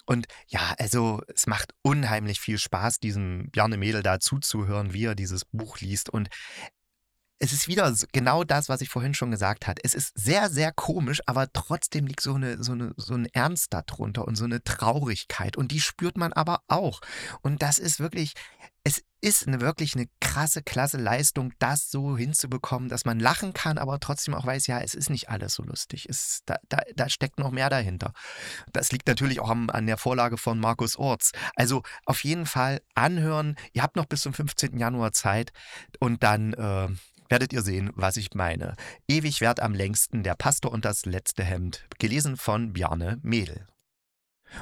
Und 0.06 0.26
ja, 0.48 0.74
also 0.78 1.22
es 1.34 1.46
macht 1.46 1.74
unheimlich 1.82 2.40
viel 2.40 2.58
Spaß, 2.58 3.00
diesem 3.00 3.50
Bjarne 3.50 3.76
Mädel 3.78 4.02
da 4.02 4.20
zuzuhören, 4.20 4.92
wie 4.92 5.06
er 5.06 5.14
dieses 5.14 5.44
Buch 5.46 5.78
liest. 5.80 6.10
Und 6.10 6.28
es 7.38 7.52
ist 7.52 7.68
wieder 7.68 7.92
genau 8.12 8.44
das, 8.44 8.68
was 8.68 8.80
ich 8.80 8.88
vorhin 8.88 9.14
schon 9.14 9.30
gesagt 9.30 9.66
habe. 9.66 9.80
Es 9.82 9.94
ist 9.94 10.12
sehr, 10.14 10.50
sehr 10.50 10.72
komisch, 10.72 11.20
aber 11.26 11.52
trotzdem 11.52 12.06
liegt 12.06 12.20
so, 12.20 12.34
eine, 12.34 12.62
so, 12.62 12.72
eine, 12.72 12.92
so 12.96 13.14
ein 13.14 13.26
Ernst 13.26 13.72
darunter 13.72 14.26
und 14.26 14.36
so 14.36 14.44
eine 14.44 14.62
Traurigkeit. 14.62 15.56
Und 15.56 15.72
die 15.72 15.80
spürt 15.80 16.16
man 16.16 16.32
aber 16.32 16.60
auch. 16.68 17.00
Und 17.42 17.62
das 17.62 17.78
ist 17.78 17.98
wirklich, 17.98 18.34
es 18.84 19.02
ist 19.22 19.48
eine, 19.48 19.62
wirklich 19.62 19.94
eine 19.94 20.06
krasse, 20.20 20.62
klasse 20.62 20.98
Leistung, 20.98 21.52
das 21.58 21.90
so 21.90 22.18
hinzubekommen, 22.18 22.90
dass 22.90 23.06
man 23.06 23.18
lachen 23.18 23.54
kann, 23.54 23.78
aber 23.78 23.98
trotzdem 23.98 24.34
auch 24.34 24.44
weiß, 24.44 24.66
ja, 24.66 24.80
es 24.80 24.94
ist 24.94 25.08
nicht 25.08 25.30
alles 25.30 25.54
so 25.54 25.62
lustig. 25.62 26.06
Es, 26.08 26.42
da, 26.44 26.58
da, 26.68 26.82
da 26.94 27.08
steckt 27.08 27.38
noch 27.38 27.50
mehr 27.50 27.70
dahinter. 27.70 28.12
Das 28.72 28.92
liegt 28.92 29.08
natürlich 29.08 29.40
auch 29.40 29.48
am, 29.48 29.70
an 29.70 29.86
der 29.86 29.96
Vorlage 29.96 30.36
von 30.36 30.60
Markus 30.60 30.96
Orts. 30.96 31.32
Also 31.56 31.82
auf 32.04 32.22
jeden 32.24 32.44
Fall 32.44 32.82
anhören. 32.94 33.56
Ihr 33.72 33.82
habt 33.82 33.96
noch 33.96 34.06
bis 34.06 34.20
zum 34.20 34.34
15. 34.34 34.76
Januar 34.76 35.12
Zeit 35.12 35.52
und 35.98 36.22
dann 36.22 36.52
äh, 36.52 36.88
werdet 37.30 37.54
ihr 37.54 37.62
sehen, 37.62 37.90
was 37.94 38.18
ich 38.18 38.34
meine. 38.34 38.76
Ewig 39.08 39.40
wert 39.40 39.60
am 39.60 39.72
längsten, 39.72 40.22
der 40.22 40.34
Pastor 40.34 40.70
und 40.70 40.84
das 40.84 41.06
letzte 41.06 41.42
Hemd. 41.42 41.86
Gelesen 41.98 42.36
von 42.36 42.74
Bjarne 42.74 43.18
Mädel. 43.22 43.66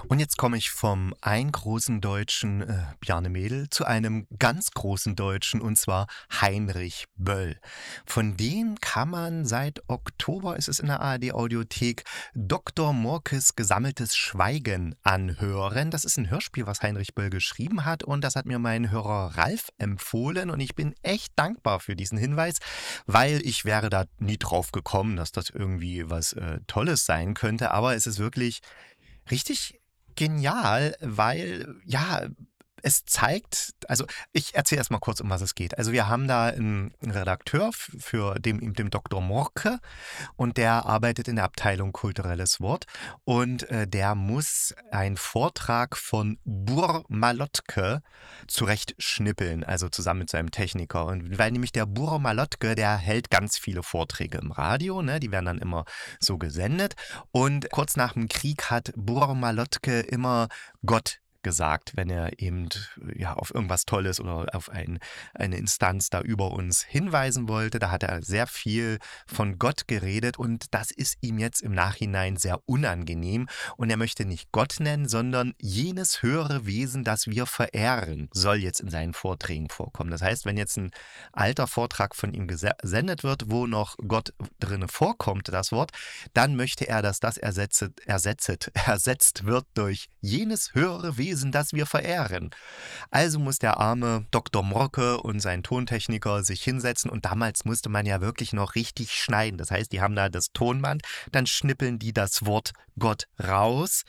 Und 0.08 0.18
jetzt 0.18 0.37
komme 0.37 0.56
ich 0.56 0.70
vom 0.70 1.14
ein 1.20 1.52
großen 1.52 2.00
Deutschen 2.00 2.62
äh, 2.62 2.82
Bjarne 3.00 3.28
Mädel 3.28 3.70
zu 3.70 3.84
einem 3.84 4.26
ganz 4.38 4.70
großen 4.72 5.16
Deutschen 5.16 5.61
und 5.61 5.76
zwar 5.76 6.06
Heinrich 6.40 7.06
Böll. 7.16 7.58
Von 8.06 8.37
dem 8.37 8.80
kann 8.80 9.11
man 9.11 9.44
seit 9.44 9.82
Oktober, 9.88 10.56
ist 10.56 10.68
es 10.68 10.78
in 10.78 10.87
der 10.87 11.00
ARD 11.00 11.32
Audiothek, 11.32 12.04
Dr. 12.34 12.92
Morkes 12.92 13.56
gesammeltes 13.56 14.16
Schweigen 14.16 14.94
anhören. 15.02 15.90
Das 15.90 16.04
ist 16.04 16.16
ein 16.16 16.30
Hörspiel, 16.30 16.66
was 16.66 16.82
Heinrich 16.82 17.14
Böll 17.14 17.30
geschrieben 17.30 17.84
hat 17.84 18.02
und 18.02 18.22
das 18.22 18.37
hat 18.37 18.46
mir 18.46 18.58
mein 18.58 18.90
Hörer 18.90 19.37
Ralf 19.37 19.68
empfohlen 19.78 20.50
und 20.50 20.61
ich 20.61 20.75
bin 20.75 20.94
echt 21.02 21.32
dankbar 21.37 21.80
für 21.80 21.96
diesen 21.96 22.18
Hinweis, 22.18 22.58
weil 23.06 23.40
ich 23.44 23.64
wäre 23.64 23.90
da 23.90 24.04
nie 24.18 24.38
drauf 24.38 24.72
gekommen, 24.72 25.16
dass 25.16 25.32
das 25.32 25.50
irgendwie 25.50 26.08
was 26.11 26.32
äh, 26.32 26.61
Tolles 26.66 27.06
sein 27.06 27.34
könnte, 27.34 27.70
aber 27.70 27.94
es 27.94 28.06
ist 28.06 28.18
wirklich 28.18 28.61
richtig 29.30 29.81
genial, 30.14 30.95
weil, 31.00 31.75
ja, 31.85 32.23
es 32.82 33.04
zeigt, 33.04 33.74
also 33.88 34.04
ich 34.32 34.54
erzähle 34.54 34.80
erst 34.80 34.90
mal 34.90 34.98
kurz, 34.98 35.20
um 35.20 35.30
was 35.30 35.40
es 35.40 35.54
geht. 35.54 35.78
Also 35.78 35.92
wir 35.92 36.08
haben 36.08 36.28
da 36.28 36.46
einen 36.46 36.92
Redakteur 37.02 37.70
für 37.72 38.38
dem, 38.38 38.74
dem 38.74 38.90
Dr. 38.90 39.20
Morke 39.20 39.78
und 40.36 40.56
der 40.56 40.86
arbeitet 40.86 41.28
in 41.28 41.36
der 41.36 41.44
Abteilung 41.44 41.92
Kulturelles 41.92 42.60
Wort 42.60 42.86
und 43.24 43.68
äh, 43.70 43.86
der 43.86 44.14
muss 44.14 44.74
einen 44.90 45.16
Vortrag 45.16 45.96
von 45.96 46.38
Bur 46.44 47.04
Malotke 47.08 48.02
zurechtschnippeln, 48.48 49.64
also 49.64 49.88
zusammen 49.88 50.20
mit 50.20 50.30
seinem 50.30 50.50
Techniker. 50.50 51.06
Und 51.06 51.38
weil 51.38 51.52
nämlich 51.52 51.72
der 51.72 51.86
Bur 51.86 52.18
Malotke, 52.18 52.74
der 52.74 52.96
hält 52.96 53.30
ganz 53.30 53.58
viele 53.58 53.82
Vorträge 53.82 54.38
im 54.38 54.50
Radio, 54.50 55.02
ne? 55.02 55.20
die 55.20 55.30
werden 55.30 55.46
dann 55.46 55.58
immer 55.58 55.84
so 56.20 56.38
gesendet. 56.38 56.94
Und 57.30 57.70
kurz 57.70 57.96
nach 57.96 58.14
dem 58.14 58.28
Krieg 58.28 58.70
hat 58.70 58.92
Bur 58.96 59.34
Malotke 59.34 60.00
immer 60.00 60.48
Gott 60.84 61.22
gesagt, 61.42 61.92
wenn 61.96 62.11
er 62.11 62.40
eben 62.40 62.68
ja, 63.14 63.34
auf 63.34 63.54
irgendwas 63.54 63.84
Tolles 63.84 64.20
oder 64.20 64.46
auf 64.54 64.68
ein, 64.68 64.99
eine 65.34 65.56
Instanz 65.56 66.11
da 66.11 66.20
über 66.20 66.52
uns 66.52 66.82
hinweisen 66.82 67.49
wollte. 67.49 67.78
Da 67.78 67.90
hat 67.90 68.02
er 68.02 68.22
sehr 68.22 68.46
viel 68.46 68.99
von 69.26 69.58
Gott 69.58 69.88
geredet 69.88 70.38
und 70.38 70.66
das 70.72 70.90
ist 70.90 71.16
ihm 71.20 71.38
jetzt 71.38 71.62
im 71.62 71.72
Nachhinein 71.72 72.37
sehr 72.37 72.61
unangenehm. 72.66 73.49
Und 73.76 73.90
er 73.90 73.96
möchte 73.96 74.25
nicht 74.25 74.52
Gott 74.52 74.76
nennen, 74.80 75.08
sondern 75.08 75.54
jenes 75.58 76.22
höhere 76.22 76.66
Wesen, 76.66 77.04
das 77.04 77.26
wir 77.26 77.46
verehren, 77.46 78.28
soll 78.32 78.56
jetzt 78.56 78.80
in 78.80 78.90
seinen 78.90 79.14
Vorträgen 79.14 79.68
vorkommen. 79.68 80.11
Das 80.11 80.22
heißt, 80.22 80.44
wenn 80.44 80.56
jetzt 80.56 80.76
ein 80.76 80.90
alter 81.32 81.66
Vortrag 81.66 82.14
von 82.14 82.34
ihm 82.34 82.46
gesendet 82.46 83.25
wird, 83.25 83.50
wo 83.50 83.66
noch 83.66 83.96
Gott 84.06 84.32
drinne 84.61 84.88
vorkommt, 84.88 85.49
das 85.49 85.72
Wort, 85.72 85.90
dann 86.34 86.56
möchte 86.56 86.88
er, 86.88 87.02
dass 87.02 87.20
das 87.20 87.38
ersetzt, 87.38 87.90
ersetzt, 88.06 88.70
ersetzt 88.75 89.44
wird 89.44 89.66
durch 89.75 90.08
jenes 90.20 90.75
höhere 90.75 91.16
Wesen, 91.18 91.31
Wesen, 91.32 91.50
das 91.50 91.72
wir 91.72 91.86
verehren. 91.86 92.50
Also 93.10 93.38
muss 93.38 93.58
der 93.58 93.78
arme 93.78 94.26
Dr. 94.30 94.62
Morke 94.62 95.18
und 95.18 95.40
sein 95.40 95.62
Tontechniker 95.62 96.44
sich 96.44 96.62
hinsetzen 96.62 97.10
und 97.10 97.24
damals 97.24 97.64
musste 97.64 97.88
man 97.88 98.04
ja 98.04 98.20
wirklich 98.20 98.52
noch 98.52 98.74
richtig 98.74 99.12
schneiden. 99.12 99.56
Das 99.56 99.70
heißt, 99.70 99.90
die 99.92 100.02
haben 100.02 100.14
da 100.14 100.28
das 100.28 100.52
Tonband, 100.52 101.02
dann 101.30 101.46
schnippeln 101.46 101.98
die 101.98 102.12
das 102.12 102.44
Wort 102.44 102.72
Gott 102.98 103.28
raus, 103.42 104.02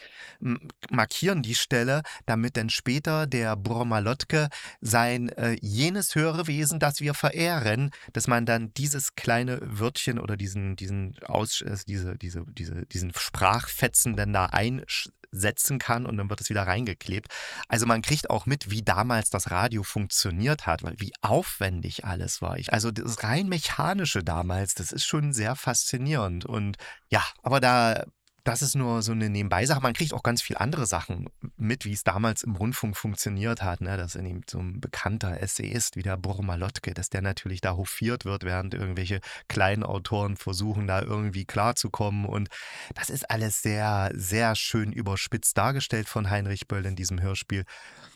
markieren 0.89 1.41
die 1.41 1.55
Stelle, 1.55 2.01
damit 2.25 2.57
dann 2.57 2.69
später 2.69 3.25
der 3.25 3.55
Brommalotke 3.55 4.49
sein 4.81 5.29
äh, 5.29 5.55
jenes 5.61 6.15
höhere 6.15 6.47
Wesen, 6.47 6.79
das 6.79 6.99
wir 6.99 7.13
verehren, 7.13 7.91
dass 8.11 8.27
man 8.27 8.45
dann 8.45 8.73
dieses 8.73 9.15
kleine 9.15 9.59
Wörtchen 9.61 10.19
oder 10.19 10.35
diesen, 10.35 10.75
diesen 10.75 11.15
Aus, 11.23 11.61
äh, 11.61 11.77
diese, 11.87 12.17
diese, 12.17 12.43
diese, 12.49 12.85
diesen 12.87 13.13
Sprachfetzen 13.13 14.17
dann 14.17 14.33
da 14.33 14.47
einschreibt 14.47 15.13
setzen 15.33 15.79
kann 15.79 16.05
und 16.05 16.17
dann 16.17 16.29
wird 16.29 16.39
es 16.41 16.49
wieder 16.49 16.67
reingeklebt. 17.13 17.27
Also 17.67 17.85
man 17.85 18.01
kriegt 18.01 18.29
auch 18.29 18.45
mit, 18.45 18.69
wie 18.69 18.81
damals 18.81 19.29
das 19.29 19.51
Radio 19.51 19.83
funktioniert 19.83 20.65
hat, 20.65 20.83
weil 20.83 20.95
wie 20.97 21.13
aufwendig 21.21 22.05
alles 22.05 22.41
war. 22.41 22.57
Also 22.67 22.91
das 22.91 23.23
rein 23.23 23.47
mechanische 23.47 24.23
damals, 24.23 24.75
das 24.75 24.91
ist 24.91 25.05
schon 25.05 25.33
sehr 25.33 25.55
faszinierend 25.55 26.45
und 26.45 26.77
ja, 27.09 27.23
aber 27.41 27.59
da 27.59 28.05
das 28.43 28.61
ist 28.61 28.75
nur 28.75 29.01
so 29.01 29.13
eine 29.13 29.29
Nebenbeisache. 29.29 29.81
Man 29.81 29.93
kriegt 29.93 30.13
auch 30.13 30.23
ganz 30.23 30.41
viel 30.41 30.57
andere 30.57 30.85
Sachen 30.85 31.29
mit, 31.55 31.85
wie 31.85 31.93
es 31.93 32.03
damals 32.03 32.43
im 32.43 32.55
Rundfunk 32.55 32.97
funktioniert 32.97 33.61
hat. 33.61 33.79
Ne? 33.79 33.95
Dass 33.95 34.15
in 34.15 34.25
ihm 34.25 34.41
so 34.49 34.59
ein 34.59 34.81
bekannter 34.81 35.39
Essayist 35.41 35.95
wie 35.95 36.01
der 36.01 36.17
Burmalotke, 36.17 36.93
dass 36.93 37.09
der 37.09 37.21
natürlich 37.21 37.61
da 37.61 37.77
hofiert 37.77 38.25
wird, 38.25 38.43
während 38.43 38.73
irgendwelche 38.73 39.21
kleinen 39.47 39.83
Autoren 39.83 40.35
versuchen, 40.35 40.87
da 40.87 41.01
irgendwie 41.01 41.45
klarzukommen. 41.45 42.25
Und 42.25 42.49
das 42.95 43.09
ist 43.09 43.29
alles 43.29 43.61
sehr, 43.61 44.11
sehr 44.13 44.55
schön 44.55 44.91
überspitzt 44.91 45.57
dargestellt 45.57 46.09
von 46.09 46.29
Heinrich 46.29 46.67
Böll 46.67 46.85
in 46.85 46.97
diesem 46.97 47.21
Hörspiel. 47.21 47.63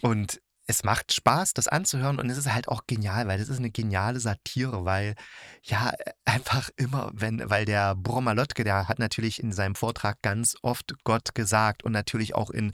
Und 0.02 0.42
es 0.68 0.84
macht 0.84 1.14
Spaß, 1.14 1.54
das 1.54 1.70
anzuhören 1.70 2.20
und 2.20 2.30
es 2.30 2.38
ist 2.38 2.54
halt 2.54 2.68
auch 2.68 2.88
genial, 2.88 3.28
weil 3.28 3.40
es 3.40 3.48
ist 3.48 3.58
eine 3.58 3.72
geniale 3.72 4.20
Satire, 4.20 4.84
weil 4.84 5.16
ja 5.64 5.94
einfach 6.26 6.70
immer, 6.76 7.10
wenn, 7.14 7.50
weil 7.50 7.64
der 7.64 7.96
Bromalotke, 7.96 8.66
der 8.66 8.90
hat 8.90 9.00
natürlich 9.00 9.42
in 9.42 9.54
seinem 9.54 9.76
Vortrag 9.76 10.22
ganz 10.22 10.58
oft 10.62 10.94
Gott 11.06 11.34
gesagt 11.36 11.84
und 11.84 11.94
natürlich 11.94 12.36
auch 12.36 12.50
in, 12.50 12.74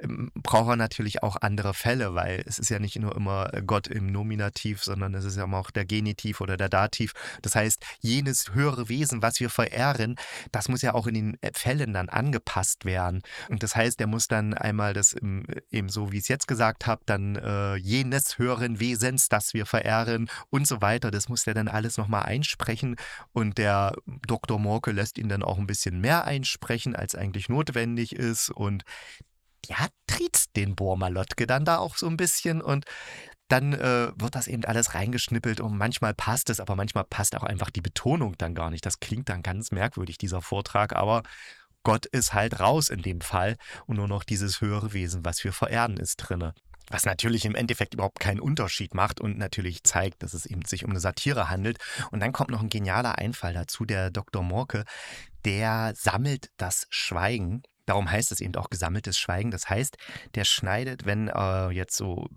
ähm, 0.00 0.32
braucht 0.34 0.70
er 0.70 0.76
natürlich 0.76 1.22
auch 1.22 1.36
andere 1.36 1.74
Fälle, 1.74 2.14
weil 2.14 2.42
es 2.46 2.58
ist 2.58 2.70
ja 2.70 2.78
nicht 2.78 2.98
nur 2.98 3.14
immer 3.14 3.50
Gott 3.66 3.88
im 3.88 4.06
Nominativ, 4.06 4.82
sondern 4.82 5.12
es 5.14 5.26
ist 5.26 5.36
ja 5.36 5.44
auch 5.44 5.70
der 5.70 5.84
Genitiv 5.84 6.40
oder 6.40 6.56
der 6.56 6.70
Dativ. 6.70 7.12
Das 7.42 7.54
heißt, 7.54 7.84
jenes 8.00 8.54
höhere 8.54 8.88
Wesen, 8.88 9.20
was 9.20 9.38
wir 9.38 9.50
verehren, 9.50 10.16
das 10.50 10.68
muss 10.70 10.80
ja 10.80 10.94
auch 10.94 11.06
in 11.06 11.14
den 11.14 11.38
Fällen 11.52 11.92
dann 11.92 12.08
angepasst 12.08 12.86
werden. 12.86 13.20
Und 13.50 13.62
das 13.62 13.76
heißt, 13.76 14.00
der 14.00 14.06
muss 14.06 14.28
dann 14.28 14.54
einmal 14.54 14.94
das 14.94 15.12
eben 15.12 15.88
so, 15.90 16.10
wie 16.10 16.16
ich 16.16 16.22
es 16.22 16.28
jetzt 16.28 16.48
gesagt 16.48 16.86
habe, 16.86 17.02
dann 17.04 17.33
äh, 17.36 17.76
jenes 17.76 18.38
höheren 18.38 18.80
Wesens, 18.80 19.28
das 19.28 19.54
wir 19.54 19.66
verehren 19.66 20.28
und 20.50 20.66
so 20.66 20.80
weiter. 20.80 21.10
Das 21.10 21.28
muss 21.28 21.46
er 21.46 21.54
dann 21.54 21.68
alles 21.68 21.96
nochmal 21.96 22.24
einsprechen 22.24 22.96
und 23.32 23.58
der 23.58 23.94
Dr. 24.26 24.58
Morke 24.58 24.92
lässt 24.92 25.18
ihn 25.18 25.28
dann 25.28 25.42
auch 25.42 25.58
ein 25.58 25.66
bisschen 25.66 26.00
mehr 26.00 26.24
einsprechen, 26.24 26.96
als 26.96 27.14
eigentlich 27.14 27.48
notwendig 27.48 28.14
ist 28.14 28.50
und 28.50 28.84
ja, 29.66 29.88
triezt 30.06 30.56
den 30.56 30.74
Bohrmalotke 30.74 31.46
dann 31.46 31.64
da 31.64 31.78
auch 31.78 31.96
so 31.96 32.06
ein 32.06 32.16
bisschen 32.16 32.60
und 32.60 32.84
dann 33.48 33.74
äh, 33.74 34.10
wird 34.16 34.34
das 34.34 34.48
eben 34.48 34.64
alles 34.64 34.94
reingeschnippelt 34.94 35.60
und 35.60 35.76
manchmal 35.76 36.14
passt 36.14 36.50
es, 36.50 36.60
aber 36.60 36.76
manchmal 36.76 37.04
passt 37.04 37.36
auch 37.36 37.42
einfach 37.42 37.70
die 37.70 37.82
Betonung 37.82 38.36
dann 38.38 38.54
gar 38.54 38.70
nicht. 38.70 38.86
Das 38.86 39.00
klingt 39.00 39.28
dann 39.28 39.42
ganz 39.42 39.70
merkwürdig, 39.70 40.18
dieser 40.18 40.40
Vortrag, 40.40 40.94
aber 40.96 41.22
Gott 41.82 42.06
ist 42.06 42.32
halt 42.32 42.60
raus 42.60 42.88
in 42.88 43.02
dem 43.02 43.20
Fall 43.20 43.56
und 43.86 43.96
nur 43.96 44.08
noch 44.08 44.24
dieses 44.24 44.60
höhere 44.62 44.94
Wesen, 44.94 45.24
was 45.24 45.44
wir 45.44 45.52
verehren, 45.52 45.98
ist 45.98 46.16
drinne. 46.16 46.54
Was 46.90 47.06
natürlich 47.06 47.44
im 47.44 47.54
Endeffekt 47.54 47.94
überhaupt 47.94 48.20
keinen 48.20 48.40
Unterschied 48.40 48.94
macht 48.94 49.20
und 49.20 49.38
natürlich 49.38 49.84
zeigt, 49.84 50.22
dass 50.22 50.34
es 50.34 50.46
eben 50.46 50.64
sich 50.64 50.84
um 50.84 50.90
eine 50.90 51.00
Satire 51.00 51.48
handelt. 51.50 51.78
Und 52.10 52.20
dann 52.20 52.32
kommt 52.32 52.50
noch 52.50 52.60
ein 52.60 52.68
genialer 52.68 53.18
Einfall 53.18 53.54
dazu. 53.54 53.84
Der 53.84 54.10
Dr. 54.10 54.42
Morke, 54.42 54.84
der 55.44 55.94
sammelt 55.96 56.50
das 56.56 56.86
Schweigen 56.90 57.62
Darum 57.86 58.10
heißt 58.10 58.32
es 58.32 58.40
eben 58.40 58.54
auch 58.56 58.70
gesammeltes 58.70 59.18
Schweigen. 59.18 59.50
Das 59.50 59.68
heißt, 59.68 59.96
der 60.34 60.44
schneidet, 60.44 61.04
wenn 61.04 61.28
äh, 61.28 61.68
jetzt 61.70 61.96
so 61.96 62.28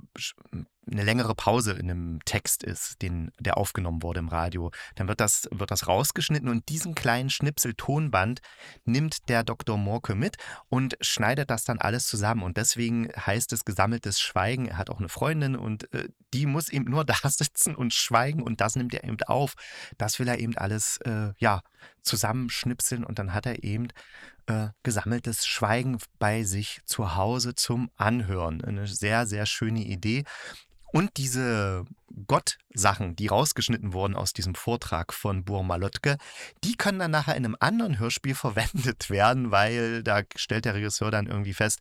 eine 0.92 1.04
längere 1.04 1.36
Pause 1.36 1.74
in 1.74 1.90
einem 1.90 2.20
Text 2.26 2.64
ist, 2.64 3.02
den, 3.02 3.32
der 3.40 3.58
aufgenommen 3.58 4.04
wurde 4.04 4.20
im 4.20 4.30
Radio, 4.30 4.72
dann 4.96 5.08
wird 5.08 5.20
das, 5.20 5.48
wird 5.52 5.72
das 5.72 5.88
rausgeschnitten 5.88 6.50
und 6.50 6.70
diesen 6.70 6.96
kleinen 6.96 7.30
Schnipsel 7.30 7.74
Tonband 7.74 8.40
nimmt 8.86 9.30
der 9.30 9.44
Dr. 9.44 9.78
Morke 9.78 10.16
mit 10.16 10.38
und 10.70 10.98
schneidet 11.02 11.50
das 11.50 11.64
dann 11.64 11.80
alles 11.80 12.06
zusammen. 12.06 12.44
Und 12.44 12.58
deswegen 12.58 13.10
heißt 13.14 13.54
es 13.54 13.66
gesammeltes 13.66 14.20
Schweigen. 14.20 14.68
Er 14.68 14.78
hat 14.78 14.90
auch 14.90 15.00
eine 15.00 15.10
Freundin 15.10 15.56
und 15.56 15.92
äh, 15.94 16.10
die 16.34 16.46
muss 16.46 16.70
eben 16.70 16.86
nur 16.86 17.06
da 17.06 17.16
sitzen 17.24 17.76
und 17.76 17.94
schweigen 17.94 18.42
und 18.42 18.62
das 18.62 18.76
nimmt 18.76 18.94
er 18.94 19.04
eben 19.04 19.18
auf. 19.24 19.56
Das 19.98 20.20
will 20.20 20.28
er 20.28 20.40
eben 20.40 20.58
alles 20.58 20.98
äh, 21.06 21.34
ja, 21.38 21.62
zusammenschnipseln 22.02 23.04
und 23.04 23.20
dann 23.20 23.34
hat 23.34 23.46
er 23.46 23.64
eben 23.64 23.90
äh, 24.48 24.70
gesammeltes 24.84 25.46
Schweigen 25.46 25.98
bei 26.20 26.44
sich 26.44 26.80
zu 26.86 27.16
Hause 27.16 27.56
zum 27.56 27.92
Anhören. 27.96 28.64
Eine 28.64 28.88
sehr, 28.88 29.28
sehr 29.28 29.46
schöne 29.46 29.82
Idee. 29.82 30.24
Und 30.92 31.18
diese 31.18 31.86
Gott-Sachen, 32.28 33.16
die 33.16 33.28
rausgeschnitten 33.28 33.94
wurden 33.94 34.16
aus 34.16 34.34
diesem 34.34 34.56
Vortrag 34.56 35.14
von 35.14 35.44
Burmalotke, 35.44 36.18
die 36.64 36.76
können 36.76 37.00
dann 37.00 37.12
nachher 37.12 37.36
in 37.36 37.46
einem 37.46 37.58
anderen 37.60 38.00
Hörspiel 38.00 38.36
verwendet 38.36 39.10
werden, 39.10 39.52
weil 39.52 40.04
da 40.04 40.22
stellt 40.36 40.66
der 40.66 40.74
Regisseur 40.74 41.12
dann 41.12 41.28
irgendwie 41.28 41.54
fest, 41.54 41.80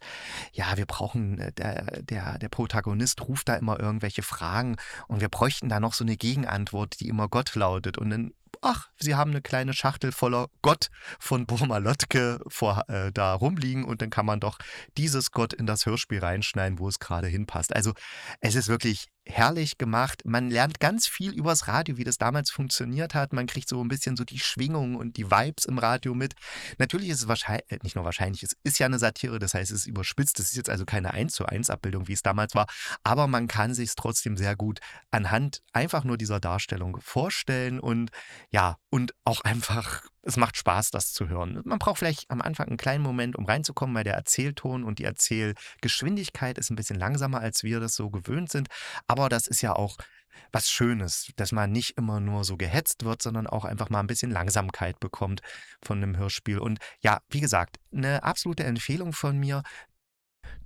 ja, 0.53 0.77
wir 0.77 0.87
brauchen, 0.87 1.39
äh, 1.39 1.53
der, 1.53 2.03
der, 2.03 2.39
der 2.39 2.49
Protagonist 2.49 3.23
ruft 3.23 3.49
da 3.49 3.57
immer 3.57 3.79
irgendwelche 3.81 4.23
Fragen 4.23 4.77
und 5.09 5.21
wir 5.21 5.29
bräuchten 5.29 5.69
da 5.69 5.81
noch 5.81 5.95
so 5.95 6.05
eine 6.05 6.17
Gegenantwort, 6.17 7.01
die 7.01 7.09
immer 7.09 7.29
Gott 7.29 7.55
lautet. 7.55 7.99
Und 7.99 8.11
dann 8.11 8.33
ach, 8.63 8.89
sie 8.99 9.15
haben 9.15 9.31
eine 9.31 9.43
kleine 9.43 9.73
Schachtel 9.73 10.13
voller 10.13 10.49
Gott 10.63 10.89
von 11.19 11.47
Burma 11.47 11.79
Lotke 11.79 12.41
vor, 12.49 12.85
äh, 12.89 13.13
da 13.13 13.35
rumliegen 13.35 13.85
und 13.85 14.03
dann 14.03 14.11
kann 14.11 14.27
man 14.27 14.41
doch 14.41 14.59
dieses 14.97 15.31
Gott 15.31 15.53
in 15.53 15.67
das 15.67 15.87
Hörspiel 15.87 16.21
reinschneiden, 16.21 16.79
wo 16.79 16.89
es 16.89 16.99
gerade 16.99 17.27
hinpasst. 17.27 17.75
Also 17.75 17.93
es 18.41 18.55
ist 18.55 18.69
wirklich 18.69 19.09
herrlich 19.26 19.78
gemacht. 19.78 20.23
Man 20.25 20.50
lernt 20.50 20.80
ganz 20.80 21.06
viel 21.06 21.33
übers 21.33 21.68
Radio, 21.68 21.97
wie 21.97 22.04
das 22.04 22.18
damals 22.18 22.50
funktioniert 22.50 23.14
hat. 23.14 23.33
Man 23.33 23.47
kriegt 23.47 23.68
so 23.68 23.83
ein 23.83 23.88
bisschen 23.88 24.16
so 24.16 24.25
die 24.25 24.38
Schwingungen 24.38 24.97
und 24.97 25.16
die 25.16 25.30
Vibes 25.30 25.64
im 25.64 25.78
Radio 25.78 26.14
mit. 26.14 26.35
Natürlich 26.78 27.09
ist 27.09 27.23
es 27.23 27.28
wahrscheinlich, 27.28 27.71
äh, 27.71 27.78
nicht 27.83 27.97
nur 27.97 28.04
wahrscheinlich, 28.04 28.42
es 28.42 28.56
ist 28.62 28.78
ja 28.78 28.87
eine 28.87 28.99
Satire, 28.99 29.38
das 29.38 29.54
heißt, 29.54 29.71
es 29.71 29.80
ist 29.80 29.87
überspitzt. 29.87 30.38
Es 30.40 30.50
ist 30.50 30.56
jetzt 30.56 30.71
also 30.71 30.85
keine 30.85 31.12
1 31.12 31.33
zu 31.33 31.47
1 31.47 31.71
Abbildung, 31.71 32.09
wie 32.09 32.12
es 32.12 32.23
damals 32.23 32.54
war. 32.54 32.66
Aber 33.02 33.26
man 33.26 33.49
kann 33.49 33.75
sich 33.75 33.90
es 33.90 33.95
trotzdem 33.97 34.37
sehr 34.37 34.56
gut 34.56 34.80
anhand 35.11 35.62
einfach 35.73 36.04
nur 36.04 36.16
dieser 36.16 36.40
Darstellung 36.40 36.99
vorstellen 37.00 37.80
und 37.80 38.11
ja, 38.50 38.76
und 38.90 39.12
auch 39.25 39.40
einfach 39.42 40.02
es 40.26 40.37
macht 40.37 40.56
Spaß, 40.56 40.90
das 40.90 41.12
zu 41.12 41.28
hören. 41.28 41.61
Man 41.64 41.78
braucht 41.78 41.99
vielleicht 41.99 42.30
am 42.30 42.42
Anfang 42.42 42.66
einen 42.66 42.76
kleinen 42.76 43.02
Moment, 43.02 43.37
um 43.37 43.45
reinzukommen, 43.45 43.95
weil 43.95 44.04
der 44.04 44.14
Erzählton 44.14 44.83
und 44.83 44.99
die 44.99 45.04
Erzählgeschwindigkeit 45.04 46.59
ist 46.59 46.71
ein 46.71 46.76
bisschen 46.76 46.99
langsamer, 46.99 47.40
als 47.40 47.62
wir 47.62 47.78
das 47.78 47.95
so 47.95 48.11
gewöhnt 48.11 48.50
sind. 48.50 48.68
Aber 49.06 49.28
das 49.28 49.47
ist 49.47 49.62
ja 49.62 49.75
auch 49.75 49.97
was 50.52 50.68
Schönes, 50.68 51.30
dass 51.37 51.52
man 51.52 51.71
nicht 51.71 51.97
immer 51.97 52.18
nur 52.18 52.45
so 52.45 52.56
gehetzt 52.56 53.04
wird, 53.04 53.23
sondern 53.23 53.47
auch 53.47 53.64
einfach 53.64 53.88
mal 53.88 54.00
ein 54.00 54.09
bisschen 54.09 54.33
Langsamkeit 54.33 54.99
bekommt 54.99 55.40
von 55.83 55.99
einem 55.99 56.16
Hörspiel. 56.16 56.59
Und 56.59 56.80
ja, 57.00 57.21
wie 57.30 57.40
gesagt, 57.40 57.76
eine 57.95 58.25
absolute 58.25 58.64
Empfehlung 58.64 59.12
von 59.12 59.38
mir. 59.38 59.62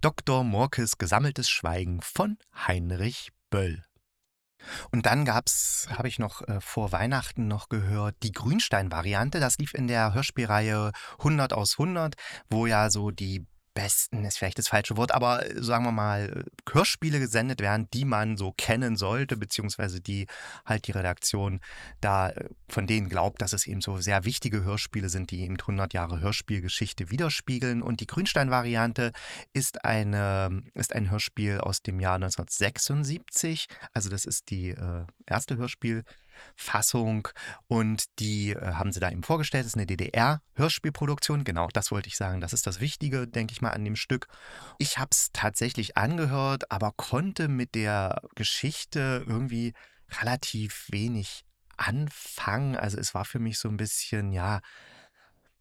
Dr. 0.01 0.43
Morkes 0.43 0.97
Gesammeltes 0.97 1.51
Schweigen 1.51 2.01
von 2.01 2.39
Heinrich 2.67 3.31
Böll. 3.51 3.83
Und 4.91 5.07
dann 5.07 5.25
gab's, 5.25 5.89
habe 5.91 6.09
ich 6.09 6.19
noch 6.19 6.43
äh, 6.43 6.61
vor 6.61 6.93
Weihnachten 6.93 7.49
noch 7.49 7.69
gehört, 7.69 8.17
die 8.23 8.33
Grünstein-Variante. 8.33 9.41
Das 9.41 9.59
lief 9.59 9.75
in 9.75 9.89
der 9.89 10.15
Hörspielreihe 10.15 10.93
100 11.19 11.53
aus 11.53 11.79
100, 11.79 12.15
wo 12.51 12.67
ja 12.67 12.91
so 12.91 13.11
die 13.11 13.47
besten 13.81 14.25
ist 14.27 14.39
vielleicht 14.39 14.59
das 14.59 14.69
falsche 14.69 14.97
Wort, 14.97 15.13
aber 15.13 15.47
äh, 15.47 15.63
sagen 15.63 15.85
wir 15.85 15.93
mal, 15.93 16.45
Hörspiele 16.71 17.19
gesendet 17.19 17.61
werden, 17.61 17.89
die 17.95 18.05
man 18.05 18.37
so 18.37 18.53
kennen 18.53 18.97
sollte, 18.97 19.37
beziehungsweise 19.37 20.01
die 20.01 20.27
halt 20.67 20.87
die 20.87 20.93
Redaktion 20.93 21.61
da 22.01 22.29
äh, 22.29 22.49
von 22.69 22.87
denen 22.87 23.09
glaubt, 23.09 23.41
dass 23.41 23.55
es 23.55 23.67
eben 23.67 23.81
so 23.81 23.97
sehr 23.99 24.25
wichtige 24.25 24.65
Hörspiele 24.65 25.09
sind, 25.09 25.31
die 25.31 25.41
eben 25.41 25.59
100 25.59 25.95
Jahre 25.95 26.21
Hörspielgeschichte 26.21 27.11
widerspiegeln. 27.11 27.81
Und 27.83 28.01
die 28.01 28.07
Grünstein-Variante 28.07 29.13
ist, 29.55 29.85
eine, 29.85 30.63
ist 30.75 30.95
ein 30.95 31.11
Hörspiel 31.11 31.59
aus 31.59 31.83
dem 31.83 32.01
Jahr 32.01 32.17
1976. 32.17 33.67
Also 33.95 34.11
das 34.11 34.27
ist 34.27 34.51
die 34.51 34.71
äh, 34.71 35.05
erste 35.27 35.57
Hörspiel. 35.57 36.05
Fassung 36.57 37.29
und 37.67 38.05
die 38.19 38.51
äh, 38.51 38.73
haben 38.75 38.93
sie 38.93 39.01
da 39.01 39.11
eben 39.11 39.23
vorgestellt. 39.23 39.65
Das 39.65 39.73
ist 39.73 39.77
eine 39.77 39.87
DDR-Hörspielproduktion. 39.87 41.45
Genau, 41.45 41.69
das 41.73 41.91
wollte 41.91 42.09
ich 42.09 42.17
sagen. 42.17 42.41
Das 42.41 42.53
ist 42.53 42.67
das 42.67 42.81
Wichtige, 42.81 43.27
denke 43.27 43.53
ich 43.53 43.63
mal, 43.63 43.71
an 43.71 43.85
dem 43.85 43.97
Stück. 43.97 44.27
Ich 44.79 44.99
habe 44.99 45.11
es 45.13 45.31
tatsächlich 45.33 45.97
angehört, 45.97 46.71
aber 46.71 46.93
konnte 46.97 47.49
mit 47.49 47.75
der 47.75 48.23
Geschichte 48.35 49.25
irgendwie 49.27 49.73
relativ 50.21 50.87
wenig 50.91 51.45
anfangen. 51.77 52.77
Also 52.77 52.99
es 52.99 53.15
war 53.15 53.25
für 53.25 53.39
mich 53.39 53.59
so 53.59 53.69
ein 53.69 53.77
bisschen, 53.77 54.33
ja, 54.33 54.61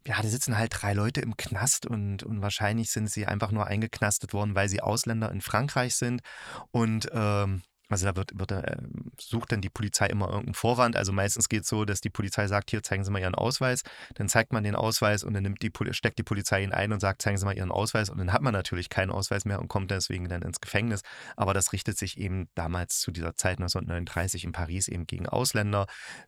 ja, 0.06 0.20
da 0.20 0.28
sitzen 0.28 0.56
halt 0.56 0.72
drei 0.74 0.94
Leute 0.94 1.20
im 1.20 1.36
Knast 1.36 1.86
und, 1.86 2.22
und 2.22 2.40
wahrscheinlich 2.40 2.90
sind 2.90 3.10
sie 3.10 3.26
einfach 3.26 3.50
nur 3.50 3.66
eingeknastet 3.66 4.32
worden, 4.32 4.54
weil 4.54 4.68
sie 4.68 4.80
Ausländer 4.80 5.30
in 5.30 5.40
Frankreich 5.40 5.94
sind. 5.94 6.22
Und 6.70 7.08
ähm, 7.12 7.62
also 7.90 8.06
da 8.06 8.16
wird, 8.16 8.38
wird 8.38 8.52
äh, 8.52 8.76
sucht 9.18 9.52
dann 9.52 9.60
die 9.60 9.68
Polizei 9.68 10.06
immer 10.06 10.26
irgendeinen 10.26 10.54
Vorwand. 10.54 10.96
Also 10.96 11.12
meistens 11.12 11.48
geht 11.48 11.62
es 11.62 11.68
so, 11.68 11.84
dass 11.84 12.00
die 12.00 12.10
Polizei 12.10 12.46
sagt, 12.46 12.70
hier 12.70 12.82
zeigen 12.82 13.04
Sie 13.04 13.10
mal 13.10 13.20
Ihren 13.20 13.34
Ausweis. 13.34 13.82
Dann 14.14 14.28
zeigt 14.28 14.52
man 14.52 14.64
den 14.64 14.76
Ausweis 14.76 15.24
und 15.24 15.34
dann 15.34 15.42
nimmt 15.42 15.62
die, 15.62 15.72
steckt 15.90 16.18
die 16.18 16.22
Polizei 16.22 16.62
ihn 16.62 16.72
ein 16.72 16.92
und 16.92 17.00
sagt, 17.00 17.20
zeigen 17.22 17.36
Sie 17.36 17.44
mal 17.44 17.56
Ihren 17.56 17.72
Ausweis. 17.72 18.08
Und 18.08 18.18
dann 18.18 18.32
hat 18.32 18.42
man 18.42 18.52
natürlich 18.52 18.88
keinen 18.88 19.10
Ausweis 19.10 19.44
mehr 19.44 19.60
und 19.60 19.68
kommt 19.68 19.90
deswegen 19.90 20.28
dann 20.28 20.42
ins 20.42 20.60
Gefängnis. 20.60 21.02
Aber 21.36 21.52
das 21.52 21.72
richtet 21.72 21.98
sich 21.98 22.18
eben 22.18 22.48
damals 22.54 23.00
zu 23.00 23.10
dieser 23.10 23.34
Zeit 23.34 23.58
1939 23.58 24.44
in 24.44 24.52
Paris 24.52 24.88
eben 24.88 25.06
gegen 25.06 25.26
Ausländer. 25.26 25.86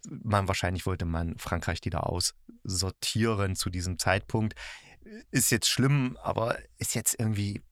Man 0.09 0.49
wahrscheinlich 0.49 0.85
wollte 0.85 1.04
man 1.04 1.38
Frankreich 1.38 1.81
die 1.81 1.90
da 1.90 2.00
aussortieren 2.00 3.57
zu 3.57 3.71
diesem 3.71 3.99
Zeitpunkt 3.99 4.54
ist 5.31 5.50
jetzt 5.50 5.69
schlimm, 5.69 6.16
aber 6.23 6.59
ist 6.78 6.95
jetzt 6.95 7.19
irgendwie, 7.19 7.62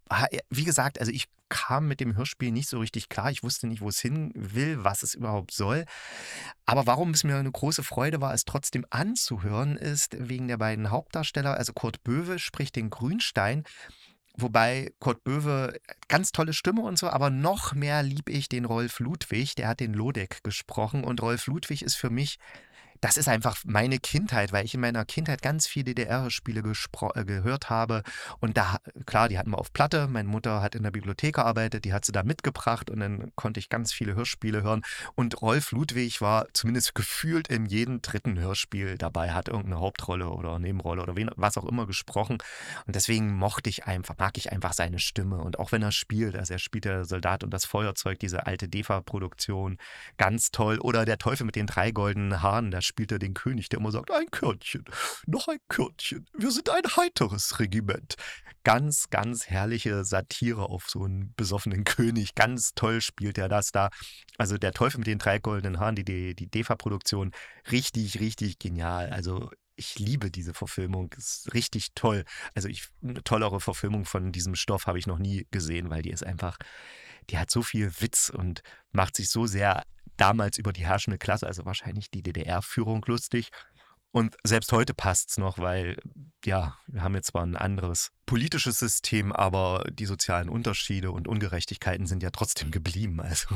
wie 0.50 0.64
gesagt, 0.64 0.99
also 0.99 1.12
ich 1.12 1.29
kam 1.49 1.88
mit 1.88 2.00
dem 2.00 2.17
Hörspiel 2.17 2.50
nicht 2.50 2.69
so 2.69 2.79
richtig 2.79 3.09
klar. 3.09 3.31
Ich 3.31 3.43
wusste 3.43 3.67
nicht, 3.67 3.81
wo 3.81 3.88
es 3.88 4.00
hin 4.00 4.33
will, 4.35 4.83
was 4.83 5.02
es 5.02 5.14
überhaupt 5.14 5.52
soll. 5.52 5.85
Aber 6.67 6.87
warum 6.87 7.11
es 7.11 7.25
mir 7.25 7.37
eine 7.37 7.50
große 7.50 7.83
Freude 7.83 8.21
war, 8.21 8.35
es 8.35 8.45
trotzdem 8.45 8.87
anzuhören, 8.90 9.76
ist 9.76 10.17
wegen 10.19 10.49
der 10.49 10.57
beiden 10.57 10.90
Hauptdarsteller. 10.90 11.55
Also 11.55 11.73
Kurt 11.73 12.02
Böwe 12.02 12.38
spricht 12.38 12.76
den 12.76 12.90
Grünstein. 12.90 13.64
Wobei 14.37 14.93
Kurt 15.00 15.23
Böwe, 15.25 15.79
ganz 16.09 16.33
tolle 16.33 16.55
Stimme 16.55 16.83
und 16.83 16.99
so, 16.99 17.11
aber 17.11 17.31
noch 17.31 17.75
mehr 17.75 18.02
lieb 18.02 18.29
ich 18.29 18.49
den 18.49 18.64
Rolf 18.64 19.00
Ludwig. 19.00 19.55
Der 19.57 19.69
hat 19.69 19.81
den 19.81 19.93
Lodek 19.93 20.43
gesprochen 20.43 21.05
und 21.05 21.21
Rolf 21.21 21.47
Ludwig 21.47 21.83
ist 21.83 21.97
für 21.97 22.11
mich 22.11 22.38
das 23.00 23.16
ist 23.16 23.28
einfach 23.28 23.57
meine 23.64 23.99
Kindheit, 23.99 24.52
weil 24.52 24.64
ich 24.64 24.75
in 24.75 24.80
meiner 24.80 25.04
Kindheit 25.04 25.42
ganz 25.42 25.66
viele 25.66 25.87
DDR-Spiele 25.87 26.61
äh, 26.61 27.25
gehört 27.25 27.71
habe. 27.71 28.02
Und 28.40 28.57
da, 28.57 28.76
klar, 29.07 29.28
die 29.28 29.38
hatten 29.38 29.50
wir 29.50 29.59
auf 29.59 29.73
Platte. 29.73 30.07
Meine 30.07 30.28
Mutter 30.28 30.61
hat 30.61 30.75
in 30.75 30.83
der 30.83 30.90
Bibliothek 30.90 31.37
gearbeitet, 31.37 31.85
die 31.85 31.92
hat 31.92 32.04
sie 32.04 32.12
da 32.12 32.23
mitgebracht 32.23 32.90
und 32.90 33.00
dann 33.00 33.33
konnte 33.37 33.59
ich 33.59 33.69
ganz 33.69 33.92
viele 33.92 34.14
Hörspiele 34.14 34.62
hören. 34.62 34.83
Und 35.14 35.40
Rolf 35.40 35.73
Ludwig 35.73 36.21
war 36.21 36.47
zumindest 36.52 36.95
gefühlt 36.95 37.49
in 37.49 37.66
jedem 37.66 38.02
dritten 38.02 38.38
Hörspiel 38.38 38.99
dabei, 38.99 39.33
hat 39.33 39.48
irgendeine 39.48 39.81
Hauptrolle 39.81 40.29
oder 40.29 40.59
Nebenrolle 40.59 41.03
oder 41.03 41.16
wen, 41.16 41.31
was 41.37 41.57
auch 41.57 41.64
immer 41.64 41.87
gesprochen. 41.87 42.38
Und 42.87 42.96
deswegen 42.96 43.35
mochte 43.35 43.70
ich 43.70 43.87
einfach, 43.87 44.18
mag 44.18 44.37
ich 44.37 44.53
einfach 44.53 44.75
seine 44.75 44.98
Stimme. 44.98 45.38
Und 45.38 45.59
auch 45.59 45.72
wenn 45.72 45.83
er 45.83 45.92
spielt, 45.92 46.37
also 46.37 46.53
er 46.53 46.59
spielt 46.59 46.85
der 46.85 47.05
Soldat 47.05 47.44
und 47.44 47.51
das 47.51 47.64
Feuerzeug, 47.64 48.18
diese 48.18 48.46
alte 48.46 48.68
DEFA-Produktion, 48.68 49.79
ganz 50.18 50.51
toll. 50.51 50.79
Oder 50.79 51.07
der 51.07 51.18
Teufel 51.18 51.46
mit 51.46 51.57
den 51.57 51.66
drei 51.66 51.92
goldenen 51.92 52.42
Haaren, 52.42 52.70
da 52.70 52.83
spielt 52.90 53.12
er 53.12 53.18
den 53.18 53.35
König, 53.35 53.68
der 53.70 53.81
immer 53.81 53.90
sagt, 53.90 54.11
ein 54.11 54.31
Körnchen, 54.31 54.85
noch 55.26 55.48
ein 55.48 55.59
Körnchen, 55.68 56.26
wir 56.37 56.50
sind 56.50 56.68
ein 56.68 56.85
heiteres 56.96 57.59
Regiment. 57.59 58.16
Ganz, 58.62 59.09
ganz 59.09 59.46
herrliche 59.46 60.05
Satire 60.05 60.68
auf 60.68 60.90
so 60.90 61.05
einen 61.05 61.33
besoffenen 61.35 61.85
König. 61.85 62.35
Ganz 62.35 62.74
toll 62.74 63.00
spielt 63.00 63.38
er 63.38 63.48
das 63.48 63.72
da. 63.72 63.88
Also 64.37 64.59
der 64.59 64.72
Teufel 64.72 64.98
mit 64.98 65.07
den 65.07 65.18
drei 65.18 65.38
goldenen 65.38 65.81
Haaren, 65.81 65.96
die, 65.96 66.05
die, 66.05 66.35
die 66.35 66.46
DEFA-Produktion, 66.46 67.31
richtig, 67.70 68.20
richtig 68.20 68.59
genial. 68.59 69.09
Also 69.11 69.50
ich 69.76 69.98
liebe 69.98 70.31
diese 70.31 70.53
Verfilmung. 70.53 71.11
Ist 71.16 71.55
richtig 71.55 71.94
toll. 71.94 72.24
Also 72.55 72.68
ich, 72.68 72.88
eine 73.03 73.24
tollere 73.24 73.61
Verfilmung 73.61 74.05
von 74.05 74.31
diesem 74.31 74.55
Stoff 74.55 74.87
habe 74.87 74.98
ich 74.98 75.07
noch 75.07 75.18
nie 75.18 75.46
gesehen, 75.50 75.88
weil 75.88 76.03
die 76.03 76.11
ist 76.11 76.24
einfach, 76.24 76.59
die 77.31 77.38
hat 77.38 77.50
so 77.50 77.62
viel 77.62 77.90
Witz 78.00 78.29
und 78.29 78.62
macht 78.92 79.16
sich 79.16 79.31
so 79.31 79.46
sehr 79.46 79.85
damals 80.20 80.59
über 80.59 80.72
die 80.72 80.87
herrschende 80.87 81.18
Klasse, 81.18 81.46
also 81.46 81.64
wahrscheinlich 81.64 82.11
die 82.11 82.22
DDR-Führung 82.22 83.04
lustig. 83.06 83.50
Und 84.12 84.37
selbst 84.42 84.72
heute 84.72 84.92
passt 84.92 85.30
es 85.30 85.38
noch, 85.38 85.59
weil, 85.59 85.96
ja, 86.44 86.76
wir 86.88 87.02
haben 87.02 87.14
jetzt 87.14 87.28
zwar 87.28 87.44
ein 87.44 87.56
anderes 87.56 88.11
politisches 88.26 88.78
System, 88.80 89.33
aber 89.33 89.85
die 89.92 90.06
sozialen 90.06 90.48
Unterschiede 90.48 91.12
und 91.12 91.28
Ungerechtigkeiten 91.28 92.06
sind 92.06 92.22
ja 92.22 92.30
trotzdem 92.30 92.72
geblieben. 92.72 93.20
Also 93.20 93.48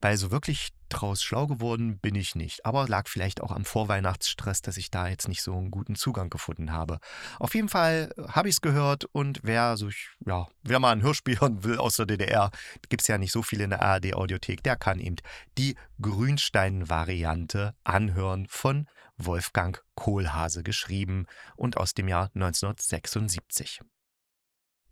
Weil 0.00 0.16
so 0.16 0.30
wirklich 0.30 0.70
draus 0.88 1.22
schlau 1.22 1.46
geworden 1.46 1.98
bin 1.98 2.14
ich 2.14 2.34
nicht. 2.34 2.66
Aber 2.66 2.88
lag 2.88 3.08
vielleicht 3.08 3.40
auch 3.40 3.52
am 3.52 3.64
Vorweihnachtsstress, 3.64 4.62
dass 4.62 4.76
ich 4.76 4.90
da 4.90 5.08
jetzt 5.08 5.28
nicht 5.28 5.42
so 5.42 5.56
einen 5.56 5.70
guten 5.70 5.94
Zugang 5.94 6.30
gefunden 6.30 6.72
habe. 6.72 6.98
Auf 7.38 7.54
jeden 7.54 7.68
Fall 7.68 8.12
habe 8.28 8.48
ich 8.48 8.56
es 8.56 8.60
gehört 8.60 9.04
und 9.04 9.40
wer 9.42 9.76
so, 9.76 9.88
ja, 10.26 10.48
wer 10.62 10.80
mal 10.80 10.92
ein 10.92 11.02
Hörspiel 11.02 11.40
hören 11.40 11.62
will 11.64 11.78
aus 11.78 11.96
der 11.96 12.06
DDR, 12.06 12.50
gibt 12.88 13.02
es 13.02 13.08
ja 13.08 13.18
nicht 13.18 13.32
so 13.32 13.42
viel 13.42 13.60
in 13.60 13.70
der 13.70 13.82
ARD-Audiothek, 13.82 14.62
der 14.62 14.76
kann 14.76 14.98
eben 14.98 15.16
die 15.56 15.76
Grünstein-Variante 16.00 17.74
anhören 17.84 18.46
von 18.48 18.88
Wolfgang 19.26 19.82
Kohlhase 19.94 20.62
geschrieben 20.62 21.26
und 21.56 21.76
aus 21.76 21.94
dem 21.94 22.08
Jahr 22.08 22.30
1976. 22.34 23.80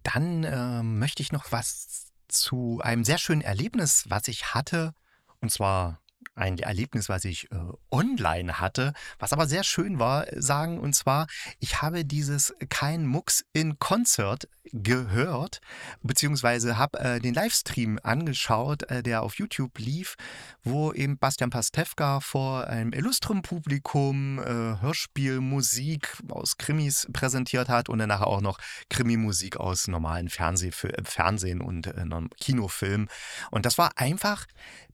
Dann 0.02 0.44
äh, 0.44 0.82
möchte 0.82 1.22
ich 1.22 1.32
noch 1.32 1.52
was 1.52 2.12
zu 2.28 2.80
einem 2.82 3.04
sehr 3.04 3.18
schönen 3.18 3.42
Erlebnis, 3.42 4.04
was 4.08 4.28
ich 4.28 4.54
hatte, 4.54 4.94
und 5.40 5.50
zwar 5.50 6.00
ein 6.34 6.58
Erlebnis, 6.58 7.08
was 7.08 7.24
ich 7.24 7.50
äh, 7.50 7.56
online 7.90 8.60
hatte, 8.60 8.92
was 9.18 9.32
aber 9.32 9.46
sehr 9.46 9.64
schön 9.64 9.98
war, 9.98 10.26
sagen. 10.36 10.78
Und 10.78 10.94
zwar, 10.94 11.26
ich 11.58 11.82
habe 11.82 12.04
dieses 12.04 12.54
Kein 12.68 13.06
Mucks 13.06 13.44
in 13.52 13.78
Konzert 13.78 14.48
gehört, 14.72 15.60
beziehungsweise 16.02 16.76
habe 16.78 16.98
äh, 17.00 17.20
den 17.20 17.34
Livestream 17.34 17.98
angeschaut, 18.02 18.84
äh, 18.90 19.02
der 19.02 19.22
auf 19.22 19.34
YouTube 19.36 19.78
lief, 19.78 20.16
wo 20.62 20.92
eben 20.92 21.18
Bastian 21.18 21.50
Pastewka 21.50 22.20
vor 22.20 22.66
einem 22.66 22.92
illustren 22.92 23.42
Publikum 23.42 24.38
äh, 24.38 24.80
Hörspielmusik 24.80 26.18
aus 26.28 26.58
Krimis 26.58 27.08
präsentiert 27.12 27.68
hat 27.68 27.88
und 27.88 27.98
danach 27.98 28.22
auch 28.22 28.40
noch 28.40 28.58
Krimimusik 28.90 29.56
aus 29.56 29.88
normalen 29.88 30.28
Fernseh 30.28 30.70
Fernsehen 30.70 31.60
und 31.60 31.86
äh, 31.86 32.04
Kinofilmen. 32.38 33.08
Und 33.50 33.66
das 33.66 33.78
war 33.78 33.92
einfach, 33.96 34.46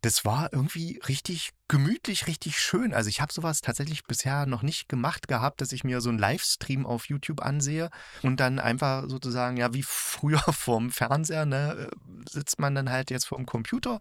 das 0.05 0.25
war 0.27 0.53
irgendwie 0.53 1.01
richtig 1.09 1.53
gemütlich, 1.69 2.27
richtig 2.27 2.59
schön. 2.59 2.93
Also, 2.95 3.09
ich 3.09 3.21
habe 3.21 3.33
sowas 3.33 3.61
tatsächlich 3.63 4.05
bisher 4.05 4.47
noch 4.47 4.63
nicht 4.63 4.89
gemacht 4.89 5.29
gehabt, 5.29 5.61
dass 5.61 5.73
ich 5.73 5.83
mir 5.85 6.01
so 6.03 6.11
'n 6.11 6.19
Livestream 6.19 6.85
auf 6.87 7.07
YouTube 7.09 7.41
ansehe 7.43 7.91
und 8.23 8.39
dann 8.41 8.59
einfach 8.59 9.09
sozusagen, 9.09 9.57
ja, 9.57 9.73
wie 9.73 9.83
früher 9.83 10.39
vorm 10.53 10.91
Fernseher, 10.91 11.47
ne, 11.47 11.89
äh, 11.91 11.97
sitzt 12.31 12.59
man 12.61 12.75
dann 12.75 12.91
halt 12.91 13.11
jetzt 13.11 13.25
vorm 13.27 13.47
Computer 13.47 13.99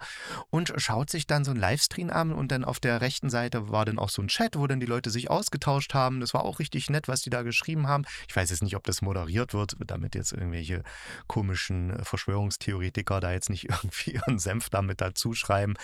und 0.50 0.74
schaut 0.78 1.10
sich 1.10 1.26
dann 1.28 1.46
so 1.46 1.52
'n 1.52 1.58
Livestream 1.58 2.10
an 2.10 2.34
und 2.34 2.52
dann 2.52 2.66
auf 2.66 2.80
der 2.80 3.02
rechten 3.02 3.30
Seite 3.30 3.70
war 3.72 3.86
dann 3.86 4.00
auch 4.00 4.10
so 4.10 4.22
'n 4.22 4.28
Chat, 4.28 4.58
wo 4.58 4.68
dann 4.68 4.80
die 4.82 4.86
Leute 4.86 5.10
sich 5.10 5.30
ausgetauscht 5.30 5.94
haben. 5.94 6.20
Das 6.20 6.34
war 6.34 6.44
auch 6.44 6.60
richtig 6.60 6.90
nett, 6.90 7.08
was 7.08 7.22
die 7.22 7.30
da 7.30 7.44
geschrieben 7.44 7.88
haben. 7.88 8.04
Ich 8.28 8.36
weiß 8.36 8.50
jetzt 8.50 8.64
nicht, 8.64 8.76
ob 8.76 8.84
das 8.86 9.02
moderiert 9.02 9.54
wird, 9.54 9.76
damit 9.88 10.16
jetzt 10.16 10.34
irgendwelche 10.34 10.84
komischen 11.28 11.92
äh, 11.92 12.04
Verschwörungstheoretiker 12.04 13.20
da 13.22 13.32
jetzt 13.32 13.50
nicht 13.50 13.70
irgendwie 13.70 14.12
ihren 14.12 14.40
Senf 14.40 14.70
da 14.70 14.82
mit 14.82 15.02
dazuschreiben. 15.02 15.76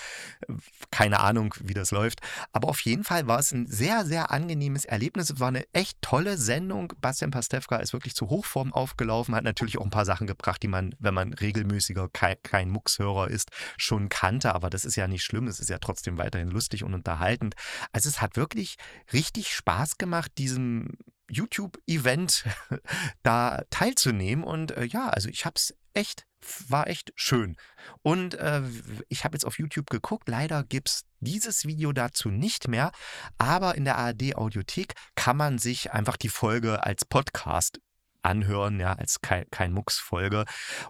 Äh, 0.47 0.53
keine 0.91 1.19
Ahnung, 1.19 1.53
wie 1.69 1.73
das 1.73 1.91
läuft. 1.91 2.19
Aber 2.51 2.67
auf 2.67 2.82
jeden 2.82 3.03
Fall 3.03 3.27
war 3.27 3.39
es 3.39 3.51
ein 3.51 3.67
sehr, 3.67 4.05
sehr 4.05 4.32
angenehmes 4.32 4.86
Erlebnis. 4.86 5.29
Es 5.29 5.39
war 5.39 5.49
eine 5.49 5.65
echt 5.73 6.01
tolle 6.01 6.38
Sendung. 6.38 6.93
Bastian 6.99 7.32
Pastewka 7.32 7.77
ist 7.77 7.93
wirklich 7.93 8.15
zu 8.15 8.29
Hochform 8.29 8.73
aufgelaufen, 8.73 9.36
hat 9.36 9.43
natürlich 9.43 9.77
auch 9.77 9.86
ein 9.86 9.91
paar 9.91 10.05
Sachen 10.05 10.27
gebracht, 10.27 10.62
die 10.63 10.67
man, 10.67 10.95
wenn 10.99 11.13
man 11.13 11.34
regelmäßiger 11.34 12.10
kein, 12.10 12.36
kein 12.43 12.69
Muckshörer 12.69 13.29
ist, 13.29 13.49
schon 13.77 14.10
kannte. 14.10 14.53
Aber 14.53 14.69
das 14.69 14.86
ist 14.86 14.95
ja 14.95 15.08
nicht 15.08 15.23
schlimm. 15.23 15.47
Es 15.47 15.60
ist 15.60 15.69
ja 15.69 15.77
trotzdem 15.77 16.17
weiterhin 16.17 16.49
lustig 16.49 16.84
und 16.84 16.93
unterhaltend. 16.93 17.55
Also 17.91 18.10
es 18.10 18.21
hat 18.21 18.36
wirklich 18.36 18.75
richtig 19.13 19.53
Spaß 19.53 19.97
gemacht, 19.97 20.32
diesem 20.38 20.97
YouTube-Event 21.29 22.45
da 23.23 23.63
teilzunehmen. 23.69 24.43
Und 24.43 24.71
äh, 24.71 24.86
ja, 24.86 25.10
also 25.10 25.29
ich 25.29 25.45
habe 25.45 25.55
es 25.55 25.75
echt 25.93 26.25
war 26.69 26.88
echt 26.88 27.12
schön. 27.15 27.58
Und 28.02 28.36
äh, 28.36 28.62
ich 29.10 29.23
habe 29.23 29.36
jetzt 29.36 29.45
auf 29.45 29.60
YouTube 29.60 29.89
geguckt, 29.89 30.30
leider 30.30 30.63
gibt 30.63 30.89
es 30.89 31.06
dieses 31.19 31.65
Video 31.65 31.91
dazu 31.91 32.30
nicht 32.30 32.67
mehr, 32.67 32.91
aber 33.38 33.75
in 33.75 33.84
der 33.84 33.97
ARD 33.97 34.36
Audiothek 34.36 34.93
kann 35.15 35.36
man 35.36 35.58
sich 35.58 35.91
einfach 35.91 36.15
die 36.15 36.30
Folge 36.30 36.84
als 36.84 37.06
Podcast 37.06 37.80
anhören, 38.21 38.79
ja, 38.79 38.93
als 38.93 39.21
kein, 39.21 39.45
kein 39.51 39.73
Mucks-Folge. 39.73 40.45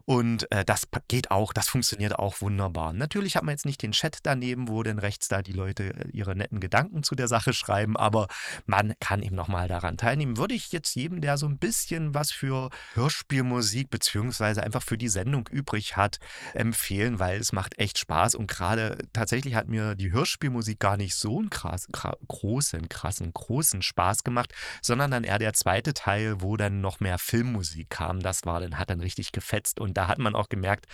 Und 0.06 0.52
äh, 0.52 0.66
das 0.66 0.88
geht 1.08 1.32
auch, 1.32 1.54
das 1.54 1.70
funktioniert 1.70 2.18
auch 2.18 2.42
wunderbar. 2.42 2.94
Natürlich 2.94 3.36
hat 3.36 3.44
man 3.44 3.54
jetzt 3.54 3.66
nicht 3.66 3.82
den 3.82 3.92
Chat 3.92 4.20
daneben, 4.24 4.68
wo 4.68 4.84
dann 4.84 5.00
rechts 5.00 5.28
da 5.28 5.42
die 5.42 5.54
Leute 5.54 5.94
äh, 5.94 6.10
ihre 6.12 6.36
netten 6.36 6.60
Gedanken 6.60 7.04
zu 7.04 7.16
der 7.16 7.28
Sache 7.28 7.54
schreiben, 7.54 7.98
aber 7.98 8.28
man 8.66 8.94
kann 9.00 9.22
eben 9.22 9.36
nochmal 9.36 9.68
daran 9.68 9.98
teilnehmen. 9.98 10.38
Würde 10.38 10.56
ich 10.56 10.72
jetzt 10.72 10.96
jedem, 10.96 11.22
der 11.22 11.38
so 11.38 11.48
ein 11.48 11.58
bisschen 11.58 12.14
was 12.14 12.32
für 12.32 12.70
Hörspielmusik 12.94 13.90
beziehungsweise 13.90 14.64
einfach 14.64 14.84
für 14.84 14.98
die 14.98 15.10
Sendung 15.10 15.48
übrig 15.50 15.96
hat, 15.96 16.20
empfehlen, 16.54 17.20
weil 17.20 17.40
es 17.40 17.52
macht 17.52 17.78
echt 17.78 17.98
Spaß 18.00 18.36
und 18.36 18.48
gerade 18.48 18.98
tatsächlich 19.14 19.56
hat 19.56 19.68
mir 19.68 19.96
die 19.96 20.12
Hörspielmusik 20.12 20.80
gar 20.80 20.98
nicht 20.98 21.16
so 21.16 21.40
einen 21.40 21.50
krass, 21.50 21.88
großen, 22.28 22.90
krassen, 22.90 23.32
großen 23.34 23.82
Spaß 23.82 24.24
gemacht, 24.24 24.54
sondern 24.82 25.12
dann 25.12 25.24
eher 25.24 25.40
der 25.40 25.54
zweite 25.54 25.94
Teil, 25.94 26.42
wo 26.42 26.58
dann 26.58 26.82
noch 26.82 27.00
mehr 27.00 27.19
Filmmusik 27.20 27.90
kam, 27.90 28.20
das 28.20 28.46
war 28.46 28.60
dann, 28.60 28.78
hat 28.78 28.90
dann 28.90 29.00
richtig 29.00 29.32
gefetzt. 29.32 29.80
Und 29.80 29.98
da 29.98 30.08
hat 30.08 30.18
man 30.20 30.36
auch 30.36 30.50
gemerkt, 30.50 30.88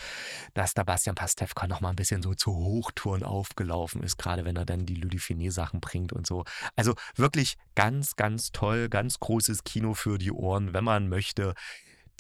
dass 0.53 0.73
da 0.73 0.83
Bastian 0.83 1.15
Pastewka 1.15 1.67
noch 1.67 1.81
mal 1.81 1.89
ein 1.89 1.95
bisschen 1.95 2.21
so 2.21 2.33
zu 2.33 2.53
Hochtouren 2.55 3.23
aufgelaufen 3.23 4.03
ist, 4.03 4.17
gerade 4.17 4.45
wenn 4.45 4.55
er 4.55 4.65
dann 4.65 4.85
die 4.85 4.95
Ludifine-Sachen 4.95 5.79
bringt 5.79 6.13
und 6.13 6.27
so. 6.27 6.43
Also 6.75 6.95
wirklich 7.15 7.57
ganz, 7.75 8.15
ganz 8.15 8.51
toll, 8.51 8.89
ganz 8.89 9.19
großes 9.19 9.63
Kino 9.63 9.93
für 9.93 10.17
die 10.17 10.31
Ohren, 10.31 10.73
wenn 10.73 10.83
man 10.83 11.09
möchte 11.09 11.53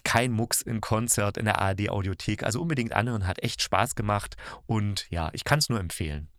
kein 0.03 0.31
Mucks 0.31 0.61
in 0.61 0.81
Konzert 0.81 1.37
in 1.37 1.45
der 1.45 1.59
ARD 1.59 1.89
Audiothek. 1.89 2.43
Also 2.43 2.61
unbedingt 2.61 2.93
anhören, 2.93 3.27
hat 3.27 3.43
echt 3.43 3.61
Spaß 3.61 3.95
gemacht 3.95 4.37
und 4.65 5.07
ja, 5.09 5.29
ich 5.33 5.43
kann 5.43 5.59
es 5.59 5.69
nur 5.69 5.79
empfehlen. 5.79 6.29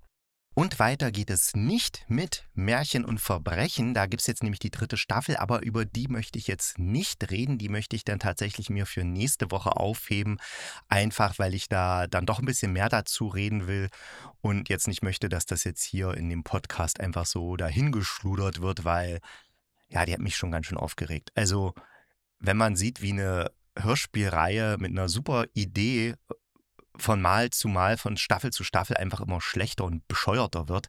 Und 0.58 0.78
weiter 0.78 1.12
geht 1.12 1.28
es 1.28 1.54
nicht 1.54 2.06
mit 2.08 2.48
Märchen 2.54 3.04
und 3.04 3.20
Verbrechen. 3.20 3.92
Da 3.92 4.06
gibt 4.06 4.22
es 4.22 4.26
jetzt 4.26 4.42
nämlich 4.42 4.58
die 4.58 4.70
dritte 4.70 4.96
Staffel, 4.96 5.36
aber 5.36 5.62
über 5.62 5.84
die 5.84 6.08
möchte 6.08 6.38
ich 6.38 6.46
jetzt 6.46 6.78
nicht 6.78 7.30
reden. 7.30 7.58
Die 7.58 7.68
möchte 7.68 7.94
ich 7.94 8.04
dann 8.04 8.18
tatsächlich 8.18 8.70
mir 8.70 8.86
für 8.86 9.04
nächste 9.04 9.50
Woche 9.50 9.76
aufheben. 9.76 10.38
Einfach 10.88 11.38
weil 11.38 11.52
ich 11.52 11.68
da 11.68 12.06
dann 12.06 12.24
doch 12.24 12.38
ein 12.38 12.46
bisschen 12.46 12.72
mehr 12.72 12.88
dazu 12.88 13.26
reden 13.28 13.66
will 13.66 13.90
und 14.40 14.70
jetzt 14.70 14.88
nicht 14.88 15.02
möchte, 15.02 15.28
dass 15.28 15.44
das 15.44 15.62
jetzt 15.64 15.82
hier 15.82 16.14
in 16.14 16.30
dem 16.30 16.42
Podcast 16.42 17.00
einfach 17.00 17.26
so 17.26 17.58
dahingeschludert 17.58 18.62
wird, 18.62 18.86
weil 18.86 19.20
ja, 19.88 20.06
die 20.06 20.14
hat 20.14 20.20
mich 20.20 20.36
schon 20.36 20.52
ganz 20.52 20.64
schön 20.64 20.78
aufgeregt. 20.78 21.32
Also, 21.34 21.74
wenn 22.38 22.56
man 22.56 22.76
sieht, 22.76 23.02
wie 23.02 23.12
eine 23.12 23.50
Hörspielreihe 23.78 24.78
mit 24.78 24.92
einer 24.92 25.10
super 25.10 25.44
Idee 25.52 26.14
von 26.98 27.20
Mal 27.20 27.50
zu 27.50 27.68
Mal, 27.68 27.96
von 27.96 28.16
Staffel 28.16 28.52
zu 28.52 28.64
Staffel 28.64 28.96
einfach 28.96 29.20
immer 29.20 29.40
schlechter 29.40 29.84
und 29.84 30.06
bescheuerter 30.08 30.68
wird, 30.68 30.88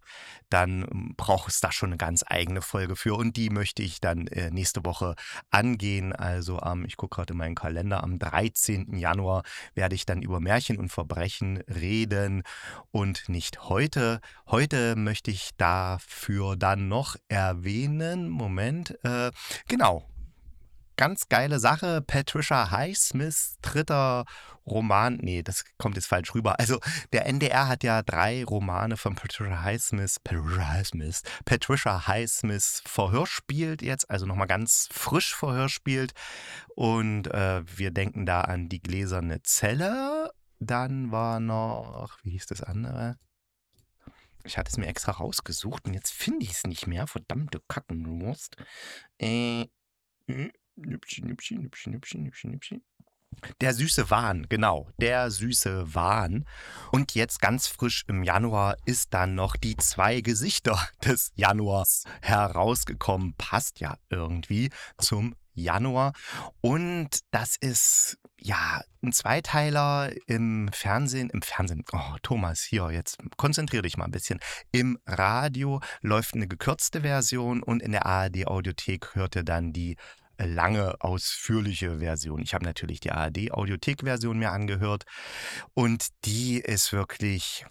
dann 0.50 0.84
ähm, 0.84 1.14
braucht 1.18 1.50
es 1.50 1.60
da 1.60 1.72
schon 1.72 1.90
eine 1.90 1.98
ganz 1.98 2.24
eigene 2.28 2.62
Folge 2.62 2.96
für. 2.96 3.16
Und 3.16 3.38
die 3.38 3.50
möchte 3.50 3.84
ich 3.84 4.02
dann 4.02 4.28
äh, 4.28 4.50
nächste 4.52 4.86
Woche 4.86 5.16
angehen. 5.50 6.14
Also 6.14 6.60
am, 6.60 6.86
ich 6.86 6.98
gucke 6.98 7.16
gerade 7.16 7.34
in 7.34 7.38
meinen 7.38 7.56
Kalender, 7.56 8.04
am 8.04 8.20
13. 8.20 8.96
Januar 8.98 9.44
werde 9.76 9.96
ich 9.96 10.06
dann 10.06 10.22
über 10.22 10.40
Märchen 10.40 10.78
und 10.78 10.90
Verbrechen 10.90 11.58
reden 11.68 12.44
und 12.92 13.30
nicht 13.30 13.64
heute. 13.64 14.22
Heute 14.48 14.96
möchte 14.96 15.32
ich 15.32 15.52
dafür 15.58 16.56
dann 16.56 16.88
noch 16.88 17.16
erwähnen, 17.28 18.30
Moment, 18.30 18.98
äh, 19.04 19.32
genau, 19.68 20.08
ganz 20.98 21.30
geile 21.30 21.60
Sache. 21.60 22.02
Patricia 22.02 22.72
Highsmiths 22.72 23.58
dritter 23.62 24.26
Roman, 24.68 25.18
nee, 25.22 25.44
das 25.44 25.64
kommt 25.78 25.96
jetzt 25.96 26.08
falsch 26.08 26.36
rüber. 26.36 26.60
Also 26.60 26.80
der 27.14 27.26
NDR 27.26 27.70
hat 27.70 27.84
ja 27.84 28.04
drei 28.04 28.44
Romane 28.44 28.98
von 28.98 29.16
Patricia 29.16 29.64
Highsmith, 29.64 30.20
Patricia 30.20 30.68
Highsmith, 30.70 31.22
Patricia 31.46 32.08
Highsmith 32.08 32.84
verhörspielt 32.86 33.82
jetzt, 33.82 34.10
also 34.10 34.26
nochmal 34.26 34.48
ganz 34.48 34.90
frisch 34.92 35.34
verhörspielt. 35.36 36.14
Und 36.76 37.28
äh, 37.28 37.64
wir 37.66 37.92
denken 37.92 38.26
da 38.26 38.42
an 38.42 38.68
die 38.68 38.82
gläserne 38.82 39.42
Zelle. 39.44 40.32
Dann 40.60 41.12
war 41.12 41.40
noch, 41.40 42.18
wie 42.24 42.32
hieß 42.32 42.48
das 42.48 42.62
andere? 42.62 43.18
Ich 44.44 44.58
hatte 44.58 44.70
es 44.70 44.78
mir 44.78 44.88
extra 44.88 45.14
rausgesucht 45.14 45.86
und 45.86 45.94
jetzt 45.94 46.12
finde 46.12 46.46
ich 46.46 46.52
es 46.52 46.64
nicht 46.66 46.88
mehr. 46.88 47.08
Verdammte 47.08 47.62
Kackenwurst. 47.68 48.56
Äh, 49.20 49.66
Nüppchen, 50.78 51.28
Nüppchen, 51.28 51.62
Nüppchen, 51.62 51.94
Nüppchen, 51.94 52.24
Nüppchen, 52.24 52.52
Nüppchen. 52.52 52.84
Der 53.62 53.74
süße 53.74 54.10
Wahn, 54.10 54.48
genau, 54.50 54.90
der 54.98 55.30
süße 55.30 55.94
Wahn. 55.94 56.46
Und 56.92 57.14
jetzt 57.14 57.40
ganz 57.40 57.68
frisch 57.68 58.04
im 58.08 58.24
Januar 58.24 58.78
ist 58.86 59.14
dann 59.14 59.36
noch 59.36 59.58
die 59.58 59.76
zwei 59.78 60.22
Gesichter 60.22 60.88
des 61.06 61.32
Januars 61.36 62.04
herausgekommen. 62.22 63.36
Passt 63.38 63.80
ja 63.80 63.98
irgendwie 64.10 64.70
zum 64.98 65.36
Januar. 65.54 66.14
Und 66.62 67.20
das 67.32 67.56
ist 67.60 68.18
ja 68.40 68.82
ein 69.04 69.12
Zweiteiler 69.12 70.12
im 70.28 70.70
Fernsehen. 70.72 71.30
Im 71.30 71.42
Fernsehen, 71.42 71.84
oh 71.92 72.16
Thomas, 72.24 72.62
hier, 72.62 72.92
jetzt 72.92 73.18
konzentrier 73.38 73.82
dich 73.82 73.98
mal 73.98 74.06
ein 74.06 74.12
bisschen. 74.12 74.40
Im 74.72 74.98
Radio 75.06 75.82
läuft 76.02 76.36
eine 76.36 76.48
gekürzte 76.48 77.02
Version 77.02 77.62
und 77.62 77.82
in 77.82 77.92
der 77.92 78.06
ARD 78.06 78.48
Audiothek 78.48 79.16
hört 79.16 79.36
ihr 79.36 79.44
dann 79.44 79.74
die 79.74 79.98
lange, 80.38 81.02
ausführliche 81.02 82.00
Version. 82.00 82.42
Ich 82.42 82.54
habe 82.54 82.66
natürlich 82.66 83.00
die 83.00 83.12
ARD-Audiothek-Version 83.12 84.38
mir 84.38 84.52
angehört 84.52 85.06
und 85.74 86.08
die 86.26 86.60
ist 86.60 86.94
wirklich 86.94 87.66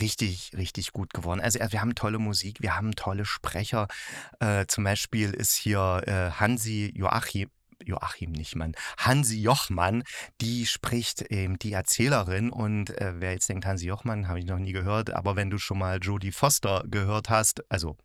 richtig, 0.00 0.52
richtig 0.56 0.92
gut 0.92 1.14
geworden. 1.14 1.40
Also 1.40 1.58
wir 1.58 1.80
haben 1.80 1.94
tolle 1.94 2.18
Musik, 2.18 2.58
wir 2.60 2.76
haben 2.76 2.94
tolle 2.94 3.24
Sprecher. 3.24 3.88
Äh, 4.40 4.66
zum 4.66 4.84
Beispiel 4.84 5.32
ist 5.32 5.54
hier 5.54 6.02
äh, 6.06 6.30
Hansi 6.38 6.92
Joachim, 6.94 7.50
Joachim 7.84 8.32
nicht, 8.32 8.56
Mann. 8.56 8.74
Hansi 8.98 9.40
Jochmann, 9.40 10.02
die 10.40 10.66
spricht 10.66 11.22
eben 11.22 11.58
die 11.58 11.72
Erzählerin 11.72 12.50
und 12.50 12.90
äh, 12.98 13.14
wer 13.16 13.32
jetzt 13.32 13.48
denkt, 13.48 13.66
Hansi 13.66 13.86
Jochmann, 13.86 14.28
habe 14.28 14.38
ich 14.38 14.46
noch 14.46 14.58
nie 14.58 14.72
gehört, 14.72 15.10
aber 15.10 15.36
wenn 15.36 15.50
du 15.50 15.58
schon 15.58 15.78
mal 15.78 15.98
Jodie 16.00 16.32
Foster 16.32 16.84
gehört 16.86 17.30
hast, 17.30 17.62
also 17.70 17.96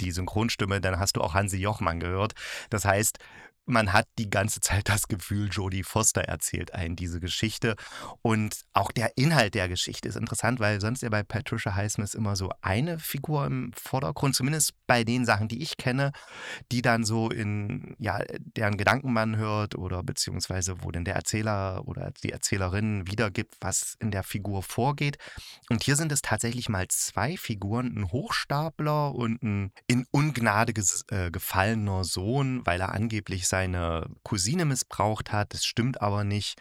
die 0.00 0.12
Synchronstimme, 0.12 0.80
dann 0.80 0.98
hast 0.98 1.16
du 1.16 1.20
auch 1.20 1.34
Hansi 1.34 1.56
Jochmann 1.56 1.98
gehört. 1.98 2.34
Das 2.70 2.84
heißt, 2.84 3.18
man 3.68 3.92
hat 3.92 4.06
die 4.18 4.30
ganze 4.30 4.60
Zeit 4.60 4.88
das 4.88 5.08
Gefühl, 5.08 5.48
Jodie 5.50 5.82
Foster 5.82 6.22
erzählt 6.22 6.74
einen 6.74 6.96
diese 6.96 7.20
Geschichte. 7.20 7.76
Und 8.22 8.62
auch 8.72 8.90
der 8.90 9.16
Inhalt 9.16 9.54
der 9.54 9.68
Geschichte 9.68 10.08
ist 10.08 10.16
interessant, 10.16 10.60
weil 10.60 10.80
sonst 10.80 11.02
ja 11.02 11.08
bei 11.08 11.22
Patricia 11.22 11.74
Highsmith 11.74 12.14
immer 12.14 12.36
so 12.36 12.50
eine 12.62 12.98
Figur 12.98 13.46
im 13.46 13.72
Vordergrund, 13.74 14.34
zumindest 14.34 14.72
bei 14.86 15.04
den 15.04 15.24
Sachen, 15.24 15.48
die 15.48 15.62
ich 15.62 15.76
kenne, 15.76 16.12
die 16.72 16.82
dann 16.82 17.04
so 17.04 17.30
in, 17.30 17.94
ja, 17.98 18.20
deren 18.38 18.76
Gedanken 18.76 19.12
man 19.12 19.36
hört 19.36 19.76
oder 19.76 20.02
beziehungsweise 20.02 20.82
wo 20.82 20.90
denn 20.90 21.04
der 21.04 21.14
Erzähler 21.14 21.86
oder 21.86 22.12
die 22.22 22.32
Erzählerin 22.32 23.06
wiedergibt, 23.06 23.56
was 23.60 23.96
in 24.00 24.10
der 24.10 24.22
Figur 24.22 24.62
vorgeht. 24.62 25.18
Und 25.68 25.82
hier 25.82 25.96
sind 25.96 26.12
es 26.12 26.22
tatsächlich 26.22 26.68
mal 26.68 26.88
zwei 26.88 27.36
Figuren, 27.36 27.94
ein 27.96 28.10
Hochstapler 28.10 29.14
und 29.14 29.42
ein 29.42 29.72
in 29.86 30.06
Ungnade 30.10 30.72
äh, 31.10 31.30
gefallener 31.30 32.04
Sohn, 32.04 32.64
weil 32.64 32.80
er 32.80 32.94
angeblich 32.94 33.46
sein 33.46 33.57
seine 33.58 34.06
Cousine 34.22 34.64
missbraucht 34.64 35.32
hat. 35.32 35.52
Das 35.52 35.64
stimmt 35.64 36.00
aber 36.00 36.22
nicht. 36.22 36.60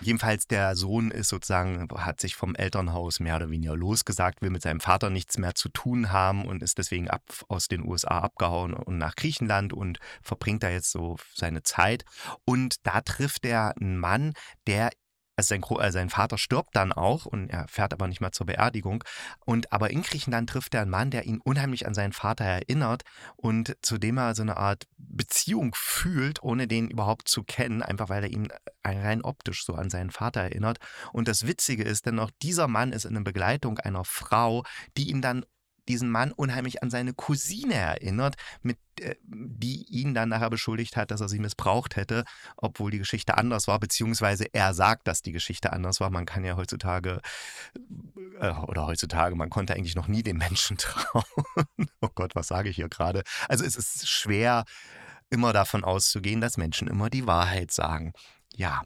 Jedenfalls 0.00 0.46
der 0.46 0.76
Sohn 0.76 1.10
ist 1.10 1.28
sozusagen, 1.28 1.88
hat 1.96 2.20
sich 2.20 2.34
vom 2.36 2.54
Elternhaus 2.54 3.18
mehr 3.20 3.36
oder 3.36 3.50
weniger 3.50 3.76
losgesagt, 3.76 4.42
will 4.42 4.50
mit 4.50 4.62
seinem 4.62 4.80
Vater 4.80 5.10
nichts 5.10 5.38
mehr 5.38 5.54
zu 5.54 5.68
tun 5.68 6.12
haben 6.12 6.44
und 6.44 6.62
ist 6.62 6.78
deswegen 6.78 7.08
ab, 7.08 7.22
aus 7.48 7.66
den 7.68 7.84
USA 7.84 8.18
abgehauen 8.18 8.74
und 8.74 8.98
nach 8.98 9.16
Griechenland 9.16 9.72
und 9.72 9.98
verbringt 10.22 10.62
da 10.62 10.70
jetzt 10.70 10.90
so 10.90 11.16
seine 11.34 11.62
Zeit. 11.62 12.04
Und 12.44 12.86
da 12.86 13.00
trifft 13.00 13.44
er 13.44 13.76
einen 13.76 13.98
Mann, 13.98 14.34
der 14.66 14.90
also 15.38 15.54
sein, 15.54 15.62
äh, 15.62 15.92
sein, 15.92 16.10
Vater 16.10 16.36
stirbt 16.36 16.74
dann 16.74 16.92
auch 16.92 17.24
und 17.24 17.48
er 17.48 17.68
fährt 17.68 17.92
aber 17.92 18.08
nicht 18.08 18.20
mehr 18.20 18.32
zur 18.32 18.46
Beerdigung. 18.46 19.04
Und 19.46 19.72
aber 19.72 19.90
in 19.90 20.02
Griechenland 20.02 20.50
trifft 20.50 20.74
er 20.74 20.82
einen 20.82 20.90
Mann, 20.90 21.12
der 21.12 21.26
ihn 21.26 21.40
unheimlich 21.42 21.86
an 21.86 21.94
seinen 21.94 22.12
Vater 22.12 22.44
erinnert 22.44 23.02
und 23.36 23.76
zu 23.80 23.98
dem 23.98 24.18
er 24.18 24.34
so 24.34 24.42
eine 24.42 24.56
Art 24.56 24.88
Beziehung 24.96 25.74
fühlt, 25.76 26.42
ohne 26.42 26.66
den 26.66 26.90
überhaupt 26.90 27.28
zu 27.28 27.44
kennen, 27.44 27.82
einfach 27.82 28.08
weil 28.08 28.24
er 28.24 28.30
ihn 28.30 28.48
rein 28.84 29.22
optisch 29.22 29.64
so 29.64 29.74
an 29.74 29.90
seinen 29.90 30.10
Vater 30.10 30.40
erinnert. 30.40 30.78
Und 31.12 31.28
das 31.28 31.46
Witzige 31.46 31.84
ist 31.84 32.06
denn 32.06 32.18
auch, 32.18 32.32
dieser 32.42 32.66
Mann 32.66 32.92
ist 32.92 33.04
in 33.04 33.22
Begleitung 33.22 33.78
einer 33.78 34.04
Frau, 34.04 34.64
die 34.96 35.10
ihn 35.10 35.22
dann 35.22 35.44
diesen 35.88 36.10
Mann 36.10 36.32
unheimlich 36.32 36.82
an 36.82 36.90
seine 36.90 37.14
Cousine 37.14 37.74
erinnert, 37.74 38.36
mit, 38.62 38.78
äh, 39.00 39.16
die 39.22 39.86
ihn 39.88 40.14
dann 40.14 40.28
nachher 40.28 40.50
beschuldigt 40.50 40.96
hat, 40.96 41.10
dass 41.10 41.20
er 41.20 41.28
sie 41.28 41.38
missbraucht 41.38 41.96
hätte, 41.96 42.24
obwohl 42.56 42.90
die 42.90 42.98
Geschichte 42.98 43.36
anders 43.36 43.66
war, 43.66 43.78
beziehungsweise 43.80 44.46
er 44.52 44.74
sagt, 44.74 45.08
dass 45.08 45.22
die 45.22 45.32
Geschichte 45.32 45.72
anders 45.72 46.00
war. 46.00 46.10
Man 46.10 46.26
kann 46.26 46.44
ja 46.44 46.56
heutzutage, 46.56 47.20
äh, 48.40 48.50
oder 48.50 48.86
heutzutage, 48.86 49.34
man 49.34 49.50
konnte 49.50 49.74
eigentlich 49.74 49.96
noch 49.96 50.08
nie 50.08 50.22
den 50.22 50.36
Menschen 50.36 50.76
trauen. 50.78 51.24
oh 52.00 52.10
Gott, 52.14 52.34
was 52.34 52.48
sage 52.48 52.68
ich 52.68 52.76
hier 52.76 52.88
gerade? 52.88 53.22
Also 53.48 53.64
es 53.64 53.76
ist 53.76 54.08
schwer, 54.08 54.64
immer 55.30 55.52
davon 55.52 55.84
auszugehen, 55.84 56.40
dass 56.40 56.56
Menschen 56.56 56.88
immer 56.88 57.10
die 57.10 57.26
Wahrheit 57.26 57.70
sagen. 57.70 58.12
Ja, 58.56 58.82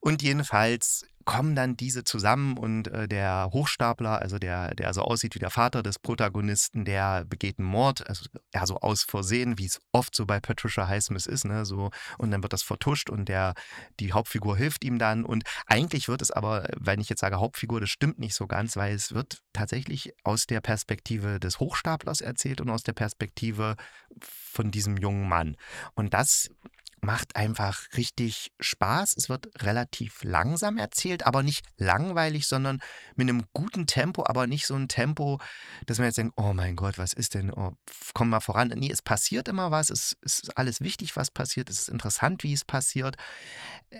und 0.00 0.22
jedenfalls 0.22 1.04
kommen 1.28 1.54
dann 1.54 1.76
diese 1.76 2.04
zusammen 2.04 2.56
und 2.56 2.88
äh, 2.88 3.06
der 3.06 3.50
Hochstapler, 3.52 4.18
also 4.18 4.38
der, 4.38 4.74
der 4.74 4.94
so 4.94 5.02
aussieht 5.02 5.34
wie 5.34 5.38
der 5.38 5.50
Vater 5.50 5.82
des 5.82 5.98
Protagonisten, 5.98 6.86
der 6.86 7.26
begeht 7.26 7.58
einen 7.58 7.68
Mord, 7.68 8.08
also 8.08 8.24
ja 8.54 8.64
so 8.64 8.78
aus 8.78 9.02
Versehen, 9.02 9.58
wie 9.58 9.66
es 9.66 9.78
oft 9.92 10.16
so 10.16 10.24
bei 10.24 10.40
Patricia 10.40 10.88
Highsmith 10.88 11.26
ist, 11.26 11.44
ne, 11.44 11.66
so 11.66 11.90
und 12.16 12.30
dann 12.30 12.42
wird 12.42 12.54
das 12.54 12.62
vertuscht 12.62 13.10
und 13.10 13.28
der 13.28 13.52
die 14.00 14.14
Hauptfigur 14.14 14.56
hilft 14.56 14.84
ihm 14.84 14.98
dann 14.98 15.22
und 15.26 15.44
eigentlich 15.66 16.08
wird 16.08 16.22
es 16.22 16.30
aber, 16.30 16.66
wenn 16.78 16.98
ich 16.98 17.10
jetzt 17.10 17.20
sage 17.20 17.36
Hauptfigur, 17.36 17.78
das 17.78 17.90
stimmt 17.90 18.18
nicht 18.18 18.34
so 18.34 18.46
ganz, 18.46 18.74
weil 18.78 18.94
es 18.94 19.12
wird 19.12 19.42
tatsächlich 19.52 20.14
aus 20.24 20.46
der 20.46 20.62
Perspektive 20.62 21.38
des 21.38 21.60
Hochstaplers 21.60 22.22
erzählt 22.22 22.62
und 22.62 22.70
aus 22.70 22.84
der 22.84 22.94
Perspektive 22.94 23.76
von 24.18 24.70
diesem 24.70 24.96
jungen 24.96 25.28
Mann. 25.28 25.56
Und 25.94 26.14
das 26.14 26.48
macht 27.00 27.36
einfach 27.36 27.86
richtig 27.96 28.52
Spaß. 28.60 29.14
Es 29.16 29.28
wird 29.28 29.48
relativ 29.62 30.22
langsam 30.22 30.78
erzählt, 30.78 31.26
aber 31.26 31.42
nicht 31.42 31.64
langweilig, 31.76 32.46
sondern 32.46 32.80
mit 33.16 33.28
einem 33.28 33.44
guten 33.52 33.86
Tempo, 33.86 34.24
aber 34.26 34.46
nicht 34.46 34.66
so 34.66 34.74
ein 34.74 34.88
Tempo, 34.88 35.40
dass 35.86 35.98
man 35.98 36.06
jetzt 36.06 36.18
denkt, 36.18 36.34
oh 36.36 36.52
mein 36.52 36.76
Gott, 36.76 36.98
was 36.98 37.12
ist 37.12 37.34
denn, 37.34 37.52
oh, 37.52 37.72
komm 38.14 38.30
mal 38.30 38.40
voran. 38.40 38.68
Nee, 38.68 38.90
es 38.90 39.02
passiert 39.02 39.48
immer 39.48 39.70
was, 39.70 39.90
es 39.90 40.16
ist 40.22 40.56
alles 40.56 40.80
wichtig, 40.80 41.16
was 41.16 41.30
passiert, 41.30 41.70
es 41.70 41.80
ist 41.80 41.88
interessant, 41.88 42.42
wie 42.42 42.52
es 42.52 42.64
passiert. 42.64 43.16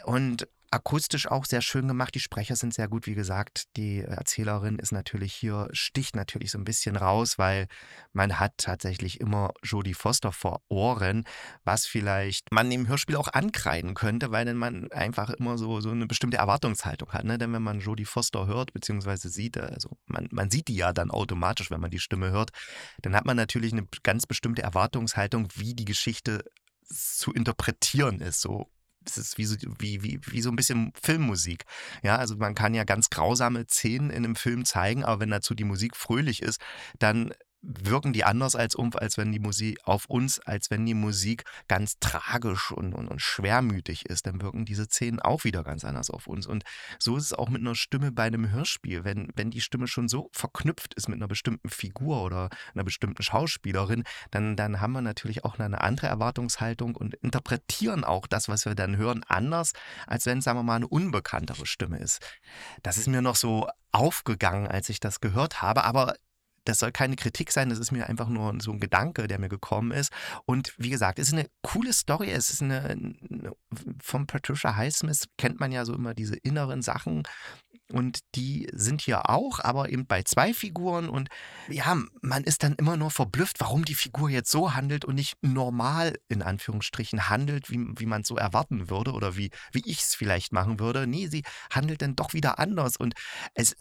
Und 0.05 0.49
akustisch 0.71 1.27
auch 1.27 1.45
sehr 1.45 1.63
schön 1.63 1.89
gemacht. 1.89 2.15
Die 2.15 2.21
Sprecher 2.21 2.57
sind 2.57 2.75
sehr 2.75 2.89
gut, 2.89 3.07
wie 3.07 3.15
gesagt. 3.15 3.65
Die 3.77 4.01
Erzählerin 4.01 4.79
ist 4.79 4.93
natürlich 4.93 5.33
hier, 5.33 5.69
sticht 5.73 6.15
natürlich 6.15 6.51
so 6.51 6.59
ein 6.59 6.65
bisschen 6.65 6.97
raus, 6.97 7.39
weil 7.39 7.69
man 8.13 8.39
hat 8.39 8.53
tatsächlich 8.59 9.21
immer 9.21 9.53
Jodie 9.63 9.95
Foster 9.95 10.33
vor 10.33 10.61
Ohren, 10.69 11.25
was 11.65 11.87
vielleicht 11.87 12.53
man 12.53 12.71
im 12.71 12.89
Hörspiel 12.89 13.17
auch 13.17 13.29
ankreiden 13.29 13.95
könnte, 13.95 14.31
weil 14.31 14.53
man 14.55 14.91
einfach 14.93 15.31
immer 15.31 15.57
so, 15.57 15.81
so 15.81 15.91
eine 15.91 16.07
bestimmte 16.07 16.37
Erwartungshaltung 16.37 17.13
hat. 17.13 17.25
Ne? 17.25 17.39
Denn 17.39 17.53
wenn 17.53 17.63
man 17.63 17.81
Jodie 17.81 18.05
Foster 18.05 18.47
hört, 18.47 18.73
beziehungsweise 18.73 19.29
sieht, 19.29 19.57
also 19.59 19.97
man, 20.07 20.29
man 20.31 20.51
sieht 20.51 20.69
die 20.69 20.77
ja 20.77 20.93
dann 20.93 21.11
automatisch, 21.11 21.71
wenn 21.71 21.81
man 21.81 21.91
die 21.91 22.01
Stimme 22.01 22.31
hört, 22.31 22.51
dann 23.03 23.15
hat 23.17 23.25
man 23.25 23.37
natürlich 23.37 23.73
eine 23.73 23.87
ganz 24.03 24.27
bestimmte 24.27 24.63
Erwartungshaltung, 24.63 25.49
wie 25.55 25.75
die 25.75 25.85
Geschichte 25.85 26.45
zu 26.91 27.33
interpretieren 27.33 28.21
ist. 28.21 28.41
So 28.41 28.71
es 29.11 29.19
ist 29.19 29.39
wie 29.39 29.45
so, 29.45 29.57
wie, 29.79 30.03
wie, 30.03 30.21
wie 30.27 30.43
so 30.43 30.51
ein 30.51 30.57
bisschen 30.57 30.93
Filmmusik. 31.01 31.65
Ja, 32.03 32.17
also 32.17 32.37
man 32.37 32.55
kann 32.55 32.75
ja 32.75 32.85
ganz 32.85 33.11
grausame 33.11 33.67
Szenen 33.67 34.11
in 34.11 34.25
einem 34.25 34.37
Film 34.37 34.65
zeigen, 34.65 35.05
aber 35.05 35.21
wenn 35.21 35.31
dazu 35.31 35.55
die 35.55 35.65
Musik 35.65 35.97
fröhlich 35.97 36.43
ist, 36.43 36.61
dann 36.99 37.33
wirken 37.63 38.13
die 38.13 38.25
anders 38.25 38.55
als 38.55 38.75
um, 38.75 38.95
als 38.95 39.19
wenn 39.19 39.33
die 39.33 39.41
Musik 39.41 39.79
auf 39.85 40.07
uns, 40.07 40.39
als 40.41 40.71
wenn 40.71 40.87
die 40.87 40.95
Musik 40.95 41.45
ganz 41.67 41.99
tragisch 41.99 42.71
und, 42.71 42.95
und, 42.95 43.09
und 43.09 43.21
schwermütig 43.21 44.07
ist, 44.07 44.27
dann 44.27 44.41
wirken 44.41 44.65
diese 44.65 44.85
Szenen 44.85 45.21
auch 45.21 45.45
wieder 45.45 45.65
ganz 45.65 45.85
anders 45.85 46.11
auf 46.11 46.27
uns. 46.27 46.47
Und 46.47 46.65
so 46.99 47.17
ist 47.17 47.25
es 47.25 47.33
auch 47.33 47.49
mit 47.49 47.61
einer 47.61 47.75
Stimme 47.75 48.13
bei 48.13 48.25
einem 48.25 48.51
Hörspiel. 48.51 49.05
Wenn, 49.05 49.29
wenn 49.35 49.51
die 49.51 49.61
Stimme 49.61 49.89
schon 49.89 50.09
so 50.09 50.31
verknüpft 50.33 50.95
ist 50.95 51.09
mit 51.09 51.17
einer 51.17 51.29
bestimmten 51.29 51.69
Figur 51.69 52.23
oder 52.23 52.49
einer 52.75 52.85
bestimmten 52.85 53.23
Schauspielerin, 53.23 54.05
dann, 54.31 54.57
dann 54.57 54.81
haben 54.81 54.93
wir 54.93 55.03
natürlich 55.03 55.45
auch 55.45 55.59
eine 55.59 55.81
andere 55.81 56.07
Erwartungshaltung 56.07 56.95
und 56.95 57.15
interpretieren 57.15 58.05
auch 58.05 58.27
das, 58.27 58.49
was 58.49 58.67
wir 58.67 58.75
dann 58.75 58.97
hören, 58.97 59.25
anders, 59.27 59.73
als 60.07 60.27
wenn, 60.27 60.41
sagen 60.41 60.59
wir 60.59 60.63
mal, 60.63 60.77
eine 60.77 60.89
unbekanntere 60.89 61.67
Stimme 61.67 61.99
ist. 61.99 62.21
Das 62.83 62.99
ist 62.99 63.09
mir 63.09 63.23
noch 63.23 63.37
so 63.37 63.69
aufgegangen, 63.91 64.69
als 64.69 64.89
ich 64.89 65.01
das 65.01 65.21
gehört 65.21 65.63
habe, 65.63 65.85
aber 65.85 66.15
das 66.69 66.81
soll 66.81 66.93
keine 66.93 67.17
Kritik 67.17 67.51
sein, 67.51 67.71
das 67.71 67.79
ist 67.79 67.93
mir 67.93 68.09
einfach 68.09 68.29
nur 68.29 68.55
so 68.61 68.73
ein 68.73 68.81
Gedanke, 68.81 69.27
der 69.27 69.39
mir 69.39 69.49
gekommen 69.49 69.91
ist. 69.91 70.13
Und 70.45 70.75
wie 70.77 70.91
gesagt, 70.91 71.19
es 71.19 71.29
ist 71.29 71.35
eine 71.35 71.49
coole 71.63 71.93
Story. 71.93 72.31
Es 72.31 72.51
ist 72.51 72.63
eine, 72.63 72.83
eine 72.83 73.53
von 74.03 74.27
Patricia 74.27 74.77
Highsmith 74.77 75.29
kennt 75.39 75.61
man 75.61 75.73
ja 75.73 75.85
so 75.85 75.95
immer 75.95 76.15
diese 76.15 76.37
inneren 76.37 76.83
Sachen. 76.83 77.23
Und 77.91 78.21
die 78.35 78.69
sind 78.75 79.01
hier 79.01 79.31
auch, 79.31 79.61
aber 79.61 79.89
eben 79.89 80.07
bei 80.07 80.23
zwei 80.23 80.53
Figuren. 80.53 81.09
Und 81.09 81.31
ja, 81.69 81.97
man 82.21 82.45
ist 82.45 82.63
dann 82.63 82.75
immer 82.75 82.99
nur 82.99 83.11
verblüfft, 83.11 83.61
warum 83.61 83.87
die 83.87 83.95
Figur 83.95 84.29
jetzt 84.29 84.51
so 84.51 84.75
handelt 84.75 85.07
und 85.07 85.15
nicht 85.15 85.37
normal 85.41 86.19
in 86.29 86.43
Anführungsstrichen 86.43 87.31
handelt, 87.31 87.71
wie, 87.71 87.79
wie 87.97 88.07
man 88.07 88.21
es 88.21 88.29
so 88.29 88.37
erwarten 88.37 88.91
würde 88.91 89.13
oder 89.13 89.39
wie, 89.39 89.51
wie 89.73 89.83
ich 89.87 90.01
es 90.03 90.15
vielleicht 90.15 90.53
machen 90.53 90.79
würde. 90.81 91.07
Nee, 91.07 91.29
sie 91.29 91.45
handelt 91.73 92.03
dann 92.03 92.15
doch 92.15 92.35
wieder 92.35 92.59
anders. 92.59 92.99
Und 92.99 93.15
es, 93.55 93.75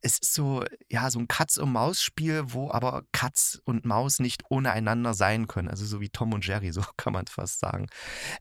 es 0.00 0.18
ist 0.18 0.34
so, 0.34 0.64
ja, 0.88 1.10
so 1.10 1.18
ein 1.18 1.28
Katz-und-Maus-Spiel, 1.28 2.44
wo 2.52 2.70
aber 2.70 3.02
Katz 3.12 3.60
und 3.64 3.84
Maus 3.84 4.20
nicht 4.20 4.42
ohne 4.48 4.72
einander 4.72 5.14
sein 5.14 5.46
können. 5.46 5.68
Also 5.68 5.84
so 5.84 6.00
wie 6.00 6.08
Tom 6.08 6.32
und 6.32 6.46
Jerry, 6.46 6.72
so 6.72 6.82
kann 6.96 7.12
man 7.12 7.26
fast 7.26 7.60
sagen. 7.60 7.86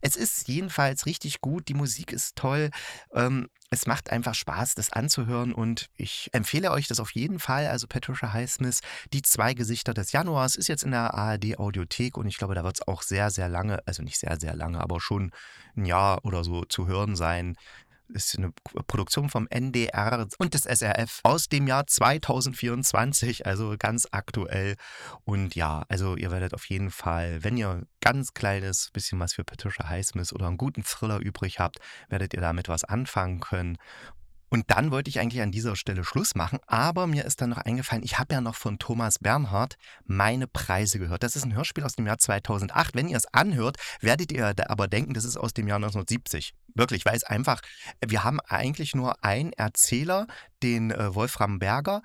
Es 0.01 0.15
ist 0.15 0.47
jedenfalls 0.47 1.05
richtig 1.05 1.41
gut, 1.41 1.67
die 1.67 1.73
Musik 1.73 2.11
ist 2.11 2.35
toll. 2.35 2.69
Ähm, 3.13 3.49
es 3.69 3.85
macht 3.85 4.11
einfach 4.11 4.33
Spaß, 4.33 4.75
das 4.75 4.93
anzuhören 4.93 5.53
und 5.53 5.89
ich 5.97 6.29
empfehle 6.31 6.71
euch 6.71 6.87
das 6.87 7.01
auf 7.01 7.11
jeden 7.11 7.39
Fall. 7.39 7.67
Also 7.67 7.85
Patricia 7.87 8.31
Highsmith, 8.31 8.79
die 9.11 9.21
zwei 9.21 9.53
Gesichter 9.53 9.93
des 9.93 10.13
Januars, 10.13 10.55
ist 10.55 10.69
jetzt 10.69 10.83
in 10.83 10.91
der 10.91 11.13
ARD 11.13 11.59
Audiothek 11.59 12.17
und 12.17 12.27
ich 12.27 12.37
glaube, 12.37 12.55
da 12.55 12.63
wird 12.63 12.75
es 12.75 12.87
auch 12.87 13.01
sehr, 13.01 13.29
sehr 13.29 13.49
lange, 13.49 13.85
also 13.85 14.03
nicht 14.03 14.19
sehr, 14.19 14.39
sehr 14.39 14.55
lange, 14.55 14.79
aber 14.79 15.01
schon 15.01 15.31
ein 15.75 15.85
Jahr 15.85 16.23
oder 16.23 16.45
so 16.45 16.63
zu 16.63 16.87
hören 16.87 17.15
sein 17.17 17.57
ist 18.09 18.37
eine 18.37 18.51
Produktion 18.87 19.29
vom 19.29 19.47
NDR 19.49 20.27
und 20.37 20.53
des 20.53 20.63
SRF 20.63 21.19
aus 21.23 21.49
dem 21.49 21.67
Jahr 21.67 21.87
2024, 21.87 23.45
also 23.45 23.75
ganz 23.77 24.07
aktuell. 24.11 24.75
Und 25.25 25.55
ja, 25.55 25.83
also 25.89 26.15
ihr 26.15 26.31
werdet 26.31 26.53
auf 26.53 26.65
jeden 26.65 26.91
Fall, 26.91 27.43
wenn 27.43 27.57
ihr 27.57 27.85
ganz 28.01 28.33
kleines 28.33 28.89
bisschen 28.91 29.19
was 29.19 29.33
für 29.33 29.43
Patricia 29.43 29.87
Highsmith 29.87 30.33
oder 30.33 30.47
einen 30.47 30.57
guten 30.57 30.83
Thriller 30.83 31.19
übrig 31.19 31.59
habt, 31.59 31.79
werdet 32.09 32.33
ihr 32.33 32.41
damit 32.41 32.69
was 32.69 32.83
anfangen 32.83 33.39
können. 33.39 33.77
Und 34.49 34.71
dann 34.71 34.91
wollte 34.91 35.09
ich 35.09 35.19
eigentlich 35.19 35.41
an 35.41 35.51
dieser 35.51 35.75
Stelle 35.75 36.03
Schluss 36.03 36.35
machen, 36.35 36.59
aber 36.67 37.05
mir 37.05 37.25
ist 37.25 37.41
dann 37.41 37.49
noch 37.49 37.57
eingefallen, 37.57 38.03
ich 38.03 38.17
habe 38.17 38.33
ja 38.33 38.41
noch 38.41 38.55
von 38.55 38.79
Thomas 38.79 39.19
Bernhard 39.19 39.77
meine 40.05 40.47
Preise 40.47 40.99
gehört. 40.99 41.23
Das 41.23 41.35
ist 41.35 41.43
ein 41.43 41.55
Hörspiel 41.55 41.83
aus 41.83 41.95
dem 41.95 42.07
Jahr 42.07 42.17
2008. 42.17 42.95
Wenn 42.95 43.09
ihr 43.09 43.17
es 43.17 43.31
anhört, 43.33 43.77
werdet 43.99 44.31
ihr 44.31 44.53
aber 44.69 44.87
denken, 44.87 45.13
das 45.13 45.25
ist 45.25 45.37
aus 45.37 45.53
dem 45.53 45.67
Jahr 45.67 45.77
1970. 45.77 46.53
Wirklich, 46.75 47.05
weil 47.05 47.15
es 47.15 47.23
einfach, 47.23 47.61
wir 48.05 48.23
haben 48.23 48.39
eigentlich 48.39 48.95
nur 48.95 49.23
einen 49.23 49.51
Erzähler, 49.53 50.27
den 50.63 50.91
äh, 50.91 51.13
Wolfram 51.13 51.59
Berger, 51.59 52.01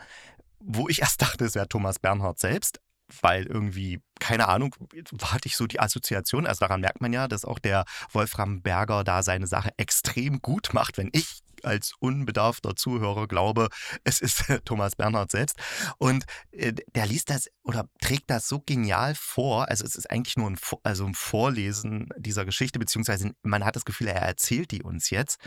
wo 0.59 0.89
ich 0.89 1.01
erst 1.03 1.23
dachte, 1.23 1.45
es 1.45 1.55
wäre 1.55 1.69
Thomas 1.69 2.01
Bernhard 2.01 2.41
selbst, 2.41 2.81
weil 3.21 3.45
irgendwie, 3.45 4.01
keine 4.19 4.49
Ahnung, 4.49 4.75
hatte 5.23 5.47
ich 5.47 5.57
so 5.57 5.67
die 5.67 5.79
Assoziation. 5.79 6.47
Also 6.47 6.61
daran 6.61 6.81
merkt 6.81 7.01
man 7.01 7.13
ja, 7.13 7.29
dass 7.29 7.45
auch 7.45 7.59
der 7.59 7.85
Wolfram 8.11 8.63
Berger 8.63 9.05
da 9.05 9.23
seine 9.23 9.47
Sache 9.47 9.71
extrem 9.77 10.41
gut 10.41 10.71
macht, 10.73 10.99
wenn 10.99 11.11
ich 11.13 11.43
als 11.65 11.95
unbedarfter 11.99 12.77
Zuhörer 12.77 13.27
glaube, 13.29 13.69
es 14.05 14.21
ist 14.21 14.45
Thomas 14.65 14.97
Bernhard 14.97 15.31
selbst. 15.31 15.57
Und 15.99 16.25
äh, 16.53 16.73
der 16.95 17.07
liest 17.07 17.31
das 17.31 17.49
oder 17.65 17.89
trägt 18.01 18.31
das 18.31 18.49
so 18.49 18.61
genial 18.61 19.15
vor. 19.15 19.69
Also 19.69 19.85
es 19.85 19.97
ist 19.97 20.11
eigentlich 20.11 20.37
nur 20.37 20.51
ein, 20.51 20.59
also 20.83 21.07
ein 21.07 21.15
Vorlesen 21.15 22.09
dieser 22.17 22.45
Geschichte, 22.45 22.79
beziehungsweise 22.79 23.33
man 23.43 23.65
hat 23.65 23.77
das 23.77 23.85
Gefühl, 23.85 24.09
er 24.09 24.23
erzählt 24.23 24.71
die 24.71 24.83
uns 24.83 25.11
jetzt. 25.11 25.39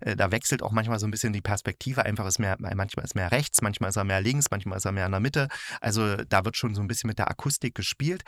Äh, 0.00 0.16
da 0.16 0.30
wechselt 0.30 0.62
auch 0.62 0.72
manchmal 0.72 0.98
so 0.98 1.06
ein 1.06 1.10
bisschen 1.10 1.32
die 1.32 1.40
Perspektive. 1.40 2.04
Einfach 2.04 2.26
ist 2.26 2.38
mehr, 2.38 2.56
manchmal 2.58 3.04
ist 3.04 3.14
mehr 3.14 3.32
rechts, 3.32 3.62
manchmal 3.62 3.90
ist 3.90 3.96
er 3.96 4.04
mehr 4.04 4.20
links, 4.20 4.50
manchmal 4.50 4.78
ist 4.78 4.84
er 4.84 4.92
mehr 4.92 5.06
in 5.06 5.12
der 5.12 5.20
Mitte. 5.20 5.48
Also 5.80 6.16
da 6.16 6.44
wird 6.44 6.56
schon 6.56 6.74
so 6.74 6.80
ein 6.80 6.88
bisschen 6.88 7.08
mit 7.08 7.18
der 7.18 7.30
Akustik 7.30 7.74
gespielt. 7.74 8.22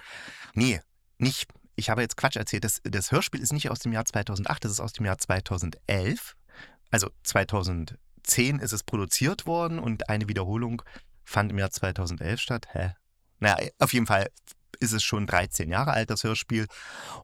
Nee, 0.55 0.81
nicht. 1.19 1.51
Ich 1.77 1.91
habe 1.91 2.01
jetzt 2.01 2.17
Quatsch 2.17 2.37
erzählt. 2.37 2.65
Das, 2.65 2.81
das 2.83 3.13
Hörspiel 3.13 3.41
ist 3.41 3.53
nicht 3.53 3.71
aus 3.71 3.81
dem 3.81 3.93
Jahr 3.93 4.05
2008, 4.05 4.65
das 4.65 4.73
ist 4.73 4.81
aus 4.81 4.95
dem 4.95 5.05
Jahr 5.05 5.19
2011 5.19 6.35
also 6.91 7.11
2010 7.25 8.59
ist 8.59 8.73
es 8.73 8.83
produziert 8.83 9.47
worden 9.47 9.79
und 9.79 10.09
eine 10.09 10.29
Wiederholung 10.29 10.83
fand 11.25 11.53
im 11.53 11.59
Jahr 11.59 11.71
2011 11.71 12.41
statt. 12.41 12.69
Hä? 12.73 12.95
Naja, 13.41 13.69
auf 13.79 13.93
jeden 13.93 14.07
Fall 14.07 14.29
ist 14.79 14.93
es 14.93 15.03
schon 15.03 15.27
13 15.27 15.71
Jahre 15.71 15.93
alt, 15.93 16.11
das 16.11 16.25
Hörspiel. 16.25 16.67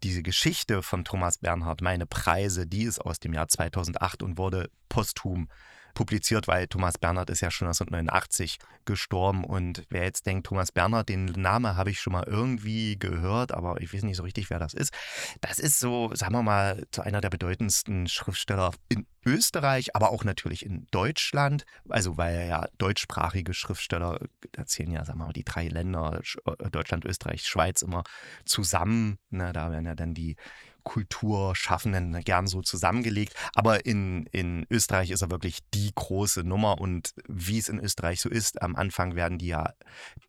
Diese 0.03 0.22
Geschichte 0.22 0.83
von 0.83 1.05
Thomas 1.05 1.38
Bernhard, 1.38 1.81
meine 1.81 2.07
Preise, 2.07 2.66
die 2.66 2.85
ist 2.85 3.01
aus 3.01 3.20
dem 3.20 3.35
Jahr 3.35 3.48
2008 3.48 4.22
und 4.22 4.38
wurde 4.38 4.70
posthum 4.88 5.48
publiziert, 5.94 6.48
weil 6.48 6.66
Thomas 6.66 6.98
Bernhard 6.98 7.31
ist 7.31 7.40
ja 7.40 7.50
schon 7.50 7.68
1989 7.68 8.59
gestorben. 8.85 9.44
Und 9.44 9.85
wer 9.90 10.05
jetzt 10.05 10.26
denkt, 10.26 10.46
Thomas 10.46 10.72
Bernhard, 10.72 11.09
den 11.09 11.26
Namen 11.26 11.76
habe 11.76 11.90
ich 11.90 12.00
schon 12.00 12.12
mal 12.12 12.24
irgendwie 12.26 12.98
gehört, 12.98 13.52
aber 13.52 13.81
ich 13.81 13.92
weiß 13.92 14.02
nicht 14.02 14.16
so 14.16 14.22
richtig, 14.22 14.50
wer 14.50 14.59
das 14.59 14.74
ist. 14.74 14.92
Das 15.40 15.59
ist 15.59 15.78
so, 15.78 16.11
sagen 16.14 16.35
wir 16.35 16.42
mal, 16.42 16.85
zu 16.90 17.02
einer 17.02 17.20
der 17.20 17.31
bedeutendsten 17.31 18.09
Schriftsteller 18.09 18.72
in 18.88 19.07
Österreich, 19.24 19.94
aber 19.94 20.11
auch 20.11 20.24
natürlich 20.24 20.66
in 20.66 20.87
Deutschland. 20.90 21.64
Also 21.88 22.16
weil 22.16 22.48
ja 22.48 22.66
deutschsprachige 22.78 23.55
Schriftsteller 23.55 24.18
erzählen 24.57 24.90
ja, 24.90 25.05
sagen 25.05 25.18
wir 25.20 25.26
mal, 25.26 25.33
die 25.33 25.44
drei 25.44 25.68
Länder, 25.68 26.20
äh, 26.44 26.70
Deutschland, 26.70 27.05
Österreich, 27.05 27.44
Schweiz 27.44 27.83
immer 27.83 28.02
zusammen. 28.44 29.18
Ne, 29.31 29.52
da 29.52 29.70
werden 29.70 29.87
ja 29.87 29.94
dann 29.94 30.14
die 30.14 30.37
Kulturschaffenden 30.85 32.21
gern 32.25 32.47
so 32.47 32.62
zusammengelegt. 32.62 33.35
Aber 33.55 33.87
in, 33.87 34.27
in 34.27 34.66
Österreich 34.71 35.11
ist 35.11 35.23
er 35.23 35.31
wirklich 35.31 35.59
die 35.75 35.92
große 35.95 36.42
Nummer 36.45 36.81
und 36.81 37.14
wie 37.29 37.59
es 37.59 37.68
in 37.68 37.79
Österreich 37.79 38.21
so 38.21 38.29
ist, 38.29 38.62
am 38.62 38.77
Anfang 38.77 39.14
werden 39.14 39.38
die 39.38 39.49
ja 39.49 39.73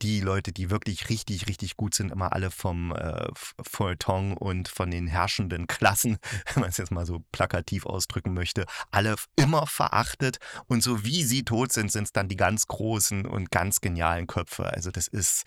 die 0.01 0.21
Leute, 0.21 0.51
die 0.51 0.69
wirklich 0.69 1.09
richtig, 1.09 1.47
richtig 1.47 1.77
gut 1.77 1.95
sind, 1.95 2.11
immer 2.11 2.33
alle 2.33 2.51
vom 2.51 2.93
äh, 2.93 3.27
Feuilleton 3.61 4.35
und 4.37 4.67
von 4.67 4.91
den 4.91 5.07
herrschenden 5.07 5.67
Klassen, 5.67 6.17
wenn 6.53 6.61
man 6.61 6.69
es 6.69 6.77
jetzt 6.77 6.91
mal 6.91 7.05
so 7.05 7.23
plakativ 7.31 7.85
ausdrücken 7.85 8.33
möchte, 8.33 8.65
alle 8.91 9.15
immer 9.35 9.67
verachtet. 9.67 10.37
Und 10.67 10.83
so 10.83 11.03
wie 11.03 11.23
sie 11.23 11.43
tot 11.43 11.71
sind, 11.71 11.91
sind 11.91 12.05
es 12.05 12.11
dann 12.11 12.27
die 12.27 12.37
ganz 12.37 12.67
großen 12.67 13.25
und 13.25 13.51
ganz 13.51 13.81
genialen 13.81 14.27
Köpfe. 14.27 14.65
Also 14.65 14.91
das 14.91 15.07
ist 15.07 15.43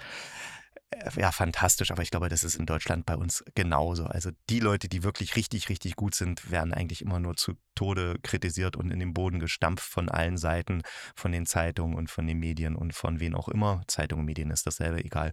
ja, 1.16 1.32
fantastisch, 1.32 1.90
aber 1.90 2.02
ich 2.02 2.10
glaube, 2.10 2.28
das 2.28 2.44
ist 2.44 2.54
in 2.54 2.64
Deutschland 2.64 3.06
bei 3.06 3.16
uns 3.16 3.44
genauso. 3.54 4.04
Also 4.04 4.30
die 4.48 4.60
Leute, 4.60 4.88
die 4.88 5.02
wirklich 5.02 5.34
richtig, 5.34 5.68
richtig 5.68 5.96
gut 5.96 6.14
sind, 6.14 6.50
werden 6.50 6.72
eigentlich 6.72 7.02
immer 7.02 7.18
nur 7.18 7.36
zu 7.36 7.54
Tode 7.74 8.18
kritisiert 8.22 8.76
und 8.76 8.90
in 8.90 9.00
den 9.00 9.12
Boden 9.12 9.40
gestampft 9.40 9.84
von 9.84 10.08
allen 10.08 10.36
Seiten, 10.36 10.82
von 11.16 11.32
den 11.32 11.44
Zeitungen 11.44 11.96
und 11.96 12.08
von 12.08 12.26
den 12.26 12.38
Medien 12.38 12.76
und 12.76 12.94
von 12.94 13.18
wen 13.18 13.34
auch 13.34 13.48
immer. 13.48 13.82
Zeitungen, 13.88 14.24
Medien 14.24 14.50
ist 14.50 14.66
dasselbe, 14.66 15.04
egal. 15.04 15.32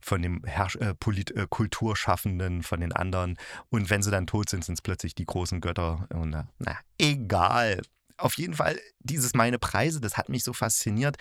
Von 0.00 0.20
dem 0.20 0.44
Herrsch 0.44 0.76
äh, 0.76 0.94
Polit 0.94 1.30
äh, 1.30 1.46
Kulturschaffenden, 1.48 2.62
von 2.62 2.80
den 2.80 2.92
anderen. 2.92 3.38
Und 3.70 3.88
wenn 3.88 4.02
sie 4.02 4.10
dann 4.10 4.26
tot 4.26 4.50
sind, 4.50 4.64
sind 4.64 4.74
es 4.74 4.82
plötzlich 4.82 5.14
die 5.14 5.26
großen 5.26 5.62
Götter. 5.62 6.06
Und 6.12 6.30
na, 6.30 6.48
na 6.58 6.78
egal. 6.98 7.80
Auf 8.18 8.34
jeden 8.34 8.54
Fall, 8.54 8.78
dieses 9.00 9.34
Meine 9.34 9.58
Preise, 9.58 10.00
das 10.00 10.18
hat 10.18 10.28
mich 10.28 10.44
so 10.44 10.52
fasziniert 10.52 11.16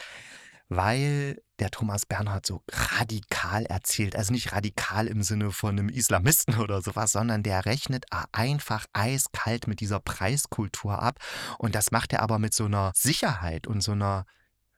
weil 0.69 1.41
der 1.59 1.69
Thomas 1.69 2.05
Bernhard 2.05 2.45
so 2.45 2.63
radikal 2.71 3.65
erzählt. 3.65 4.15
Also 4.15 4.33
nicht 4.33 4.51
radikal 4.51 5.07
im 5.07 5.21
Sinne 5.21 5.51
von 5.51 5.77
einem 5.77 5.89
Islamisten 5.89 6.59
oder 6.59 6.81
sowas, 6.81 7.11
sondern 7.11 7.43
der 7.43 7.65
rechnet 7.65 8.05
einfach 8.31 8.85
eiskalt 8.93 9.67
mit 9.67 9.79
dieser 9.79 9.99
Preiskultur 9.99 11.01
ab. 11.01 11.19
Und 11.59 11.75
das 11.75 11.91
macht 11.91 12.13
er 12.13 12.21
aber 12.21 12.39
mit 12.39 12.53
so 12.53 12.65
einer 12.65 12.91
Sicherheit 12.95 13.67
und 13.67 13.81
so 13.81 13.91
einer, 13.91 14.25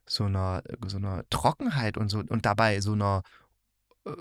so 0.06 0.26
einer, 0.26 0.64
so 0.86 0.98
einer 0.98 1.24
Trockenheit 1.30 1.98
und 1.98 2.10
so 2.10 2.20
und 2.20 2.46
dabei 2.46 2.82
so 2.82 2.94
einer 2.94 3.24
äh, 4.06 4.12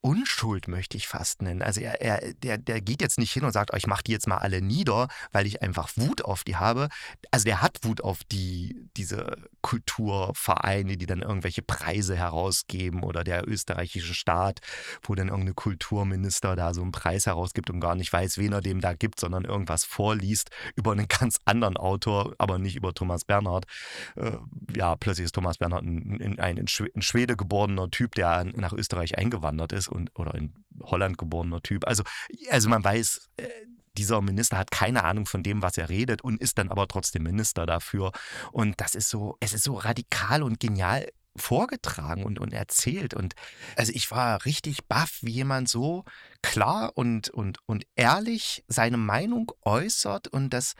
Unschuld 0.00 0.68
möchte 0.68 0.96
ich 0.96 1.08
fast 1.08 1.42
nennen. 1.42 1.60
Also 1.60 1.80
er, 1.80 2.00
er, 2.00 2.34
der, 2.34 2.58
der 2.58 2.80
geht 2.80 3.02
jetzt 3.02 3.18
nicht 3.18 3.32
hin 3.32 3.44
und 3.44 3.52
sagt, 3.52 3.72
oh, 3.72 3.76
ich 3.76 3.88
mache 3.88 4.04
die 4.04 4.12
jetzt 4.12 4.28
mal 4.28 4.38
alle 4.38 4.62
nieder, 4.62 5.08
weil 5.32 5.46
ich 5.46 5.62
einfach 5.62 5.90
Wut 5.96 6.24
auf 6.24 6.44
die 6.44 6.56
habe. 6.56 6.88
Also 7.32 7.44
der 7.44 7.62
hat 7.62 7.78
Wut 7.82 8.00
auf 8.00 8.20
die, 8.24 8.88
diese 8.96 9.36
Kulturvereine, 9.62 10.96
die 10.96 11.06
dann 11.06 11.22
irgendwelche 11.22 11.62
Preise 11.62 12.16
herausgeben 12.16 13.02
oder 13.02 13.24
der 13.24 13.48
österreichische 13.48 14.14
Staat, 14.14 14.60
wo 15.02 15.14
dann 15.14 15.28
irgendeine 15.28 15.54
Kulturminister 15.54 16.54
da 16.54 16.74
so 16.74 16.82
einen 16.82 16.92
Preis 16.92 17.26
herausgibt 17.26 17.68
und 17.70 17.80
gar 17.80 17.96
nicht 17.96 18.12
weiß, 18.12 18.38
wen 18.38 18.52
er 18.52 18.60
dem 18.60 18.80
da 18.80 18.94
gibt, 18.94 19.18
sondern 19.18 19.44
irgendwas 19.44 19.84
vorliest 19.84 20.50
über 20.76 20.92
einen 20.92 21.08
ganz 21.08 21.38
anderen 21.44 21.76
Autor, 21.76 22.34
aber 22.38 22.58
nicht 22.58 22.76
über 22.76 22.94
Thomas 22.94 23.24
Bernhard. 23.24 23.66
Äh, 24.14 24.32
ja, 24.76 24.94
plötzlich 24.94 25.24
ist 25.24 25.34
Thomas 25.34 25.58
Bernhard 25.58 25.82
ein, 25.82 26.38
ein 26.38 26.56
in 26.56 27.02
Schwede 27.02 27.36
geborener 27.36 27.90
Typ, 27.90 28.14
der 28.14 28.44
nach 28.44 28.72
Österreich 28.72 29.18
eingewandert 29.18 29.71
ist 29.72 29.88
und 29.88 30.10
oder 30.18 30.34
in 30.34 30.54
Holland 30.82 31.18
geborener 31.18 31.62
Typ. 31.62 31.86
Also, 31.86 32.02
also 32.50 32.68
man 32.68 32.84
weiß, 32.84 33.30
äh, 33.36 33.48
dieser 33.96 34.20
Minister 34.22 34.56
hat 34.58 34.70
keine 34.70 35.04
Ahnung 35.04 35.26
von 35.26 35.42
dem, 35.42 35.62
was 35.62 35.76
er 35.76 35.88
redet 35.88 36.22
und 36.22 36.40
ist 36.40 36.58
dann 36.58 36.70
aber 36.70 36.88
trotzdem 36.88 37.24
Minister 37.24 37.66
dafür. 37.66 38.12
Und 38.50 38.80
das 38.80 38.94
ist 38.94 39.08
so, 39.08 39.36
es 39.40 39.52
ist 39.52 39.64
so 39.64 39.74
radikal 39.74 40.42
und 40.42 40.60
genial 40.60 41.06
vorgetragen 41.36 42.24
und, 42.24 42.38
und 42.38 42.52
erzählt. 42.52 43.14
Und 43.14 43.34
also 43.76 43.92
ich 43.94 44.10
war 44.10 44.44
richtig 44.44 44.86
baff, 44.86 45.18
wie 45.22 45.32
jemand 45.32 45.68
so 45.68 46.04
klar 46.42 46.92
und, 46.94 47.30
und, 47.30 47.58
und 47.66 47.84
ehrlich 47.96 48.64
seine 48.68 48.98
Meinung 48.98 49.52
äußert 49.62 50.28
und 50.28 50.50
das 50.50 50.74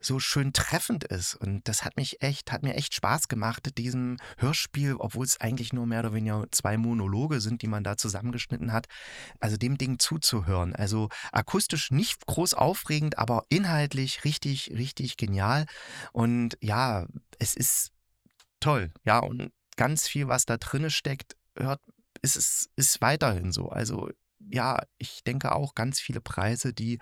so 0.00 0.20
schön 0.20 0.52
treffend 0.52 1.04
ist. 1.04 1.34
Und 1.34 1.66
das 1.66 1.84
hat 1.84 1.96
mich 1.96 2.22
echt, 2.22 2.52
hat 2.52 2.62
mir 2.62 2.74
echt 2.74 2.94
Spaß 2.94 3.28
gemacht, 3.28 3.76
diesem 3.78 4.18
Hörspiel, 4.36 4.94
obwohl 4.94 5.24
es 5.24 5.40
eigentlich 5.40 5.72
nur 5.72 5.86
mehr 5.86 6.00
oder 6.00 6.14
weniger 6.14 6.46
zwei 6.50 6.76
Monologe 6.76 7.40
sind, 7.40 7.62
die 7.62 7.66
man 7.66 7.84
da 7.84 7.96
zusammengeschnitten 7.96 8.72
hat, 8.72 8.86
also 9.40 9.56
dem 9.56 9.76
Ding 9.76 9.98
zuzuhören. 9.98 10.74
Also 10.74 11.08
akustisch 11.32 11.90
nicht 11.90 12.26
groß 12.26 12.54
aufregend, 12.54 13.18
aber 13.18 13.44
inhaltlich 13.48 14.24
richtig, 14.24 14.70
richtig 14.70 15.16
genial. 15.16 15.66
Und 16.12 16.56
ja, 16.60 17.06
es 17.38 17.54
ist 17.54 17.90
toll. 18.60 18.92
Ja, 19.04 19.18
und 19.18 19.50
ganz 19.76 20.06
viel, 20.06 20.28
was 20.28 20.44
da 20.44 20.56
drinne 20.56 20.90
steckt, 20.90 21.36
hört, 21.56 21.80
ist 22.22 22.36
es 22.36 22.68
ist 22.76 23.00
weiterhin 23.00 23.52
so. 23.52 23.68
Also 23.68 24.10
ja, 24.50 24.82
ich 24.98 25.22
denke 25.24 25.52
auch 25.52 25.74
ganz 25.74 26.00
viele 26.00 26.20
Preise, 26.20 26.72
die 26.72 27.00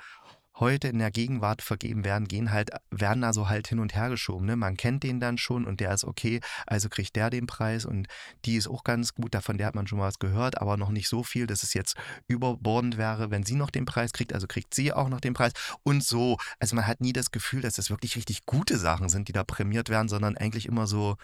heute 0.59 0.88
in 0.88 0.99
der 0.99 1.11
Gegenwart 1.11 1.62
vergeben 1.62 2.05
werden, 2.05 2.29
gehen 2.29 2.51
halt, 2.51 2.71
werden 2.90 3.25
also 3.25 3.49
halt 3.49 3.69
hin 3.69 3.79
und 3.79 3.95
her 3.95 4.09
geschoben. 4.09 4.47
Ne? 4.47 4.57
Man 4.57 4.77
kennt 4.77 5.03
den 5.03 5.21
dann 5.21 5.38
schon 5.38 5.64
und 5.64 5.81
der 5.81 5.92
ist 5.92 6.05
okay, 6.05 6.40
also 6.66 6.88
kriegt 6.88 7.16
der 7.16 7.31
den 7.31 7.47
Preis 7.47 7.85
und 7.85 8.09
die 8.45 8.57
ist 8.57 8.69
auch 8.69 8.85
ganz 8.85 9.14
gut, 9.14 9.35
davon 9.35 9.59
der 9.59 9.66
hat 9.66 9.75
man 9.75 9.87
schon 9.87 9.99
mal 9.99 10.09
was 10.09 10.19
gehört, 10.19 10.61
aber 10.61 10.77
noch 10.77 10.90
nicht 10.90 11.09
so 11.09 11.23
viel, 11.23 11.47
dass 11.47 11.62
es 11.62 11.75
jetzt 11.75 11.97
überbordend 12.27 12.97
wäre, 12.97 13.31
wenn 13.31 13.45
sie 13.45 13.55
noch 13.55 13.71
den 13.71 13.85
Preis 13.85 14.12
kriegt, 14.12 14.33
also 14.33 14.47
kriegt 14.47 14.75
sie 14.75 14.92
auch 14.92 15.09
noch 15.09 15.21
den 15.21 15.35
Preis 15.35 15.53
und 15.83 16.03
so. 16.03 16.38
Also 16.59 16.77
man 16.77 16.87
hat 16.87 17.01
nie 17.01 17.12
das 17.12 17.31
Gefühl, 17.31 17.61
dass 17.61 17.75
das 17.75 17.90
wirklich 17.90 18.16
richtig 18.16 18.47
gute 18.47 18.79
Sachen 18.79 19.09
sind, 19.09 19.29
die 19.29 19.33
da 19.33 19.45
prämiert 19.45 19.88
werden, 19.88 20.09
sondern 20.09 20.37
eigentlich 20.37 20.66
immer 20.66 20.87
so, 20.87 21.16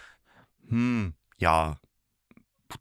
hm, 0.69 1.15
ja, 1.39 1.79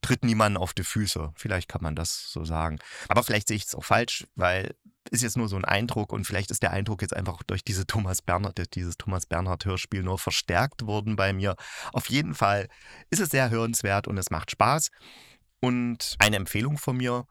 tritt 0.01 0.23
niemand 0.23 0.57
auf 0.57 0.73
die 0.73 0.83
Füße. 0.83 1.31
Vielleicht 1.35 1.67
kann 1.67 1.81
man 1.81 1.95
das 1.95 2.31
so 2.31 2.45
sagen. 2.45 2.79
Aber 3.07 3.23
vielleicht 3.23 3.47
sehe 3.47 3.57
ich 3.57 3.65
es 3.65 3.75
auch 3.75 3.83
falsch, 3.83 4.25
weil 4.35 4.75
ist 5.09 5.23
jetzt 5.23 5.37
nur 5.37 5.49
so 5.49 5.55
ein 5.55 5.65
Eindruck 5.65 6.13
und 6.13 6.25
vielleicht 6.25 6.51
ist 6.51 6.61
der 6.61 6.71
Eindruck 6.71 7.01
jetzt 7.01 7.15
einfach 7.15 7.41
durch 7.43 7.63
diese 7.63 7.87
Thomas 7.87 8.21
Bernhard, 8.21 8.75
dieses 8.75 8.97
Thomas 8.97 9.25
Bernhard 9.25 9.65
Hörspiel 9.65 10.03
nur 10.03 10.19
verstärkt 10.19 10.85
worden 10.85 11.15
bei 11.15 11.33
mir. 11.33 11.55
Auf 11.91 12.09
jeden 12.09 12.35
Fall 12.35 12.67
ist 13.09 13.19
es 13.19 13.29
sehr 13.29 13.49
hörenswert 13.49 14.07
und 14.07 14.17
es 14.17 14.29
macht 14.29 14.51
Spaß. 14.51 14.89
Und 15.59 16.15
eine 16.19 16.37
Empfehlung 16.37 16.77
von 16.77 16.97
mir, 16.97 17.25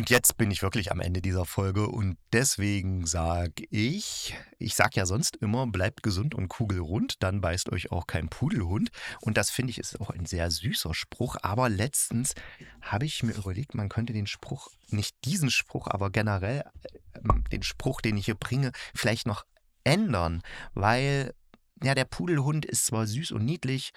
und 0.00 0.08
jetzt 0.08 0.38
bin 0.38 0.50
ich 0.50 0.62
wirklich 0.62 0.92
am 0.92 1.00
Ende 1.00 1.20
dieser 1.20 1.44
Folge 1.44 1.86
und 1.86 2.16
deswegen 2.32 3.04
sage 3.04 3.66
ich, 3.68 4.34
ich 4.58 4.74
sage 4.74 4.92
ja 4.94 5.04
sonst 5.04 5.36
immer, 5.36 5.66
bleibt 5.66 6.02
gesund 6.02 6.34
und 6.34 6.48
kugelrund, 6.48 7.22
dann 7.22 7.42
beißt 7.42 7.70
euch 7.70 7.92
auch 7.92 8.06
kein 8.06 8.30
Pudelhund. 8.30 8.88
Und 9.20 9.36
das 9.36 9.50
finde 9.50 9.72
ich 9.72 9.78
ist 9.78 10.00
auch 10.00 10.08
ein 10.08 10.24
sehr 10.24 10.50
süßer 10.50 10.94
Spruch. 10.94 11.36
Aber 11.42 11.68
letztens 11.68 12.32
habe 12.80 13.04
ich 13.04 13.22
mir 13.22 13.32
überlegt, 13.32 13.74
man 13.74 13.90
könnte 13.90 14.14
den 14.14 14.26
Spruch, 14.26 14.68
nicht 14.88 15.14
diesen 15.26 15.50
Spruch, 15.50 15.86
aber 15.86 16.08
generell 16.08 16.64
äh, 16.84 17.50
den 17.52 17.62
Spruch, 17.62 18.00
den 18.00 18.16
ich 18.16 18.24
hier 18.24 18.36
bringe, 18.36 18.72
vielleicht 18.94 19.26
noch 19.26 19.44
ändern, 19.84 20.40
weil 20.72 21.34
ja, 21.82 21.94
der 21.94 22.06
Pudelhund 22.06 22.64
ist 22.64 22.86
zwar 22.86 23.06
süß 23.06 23.32
und 23.32 23.44
niedlich, 23.44 23.92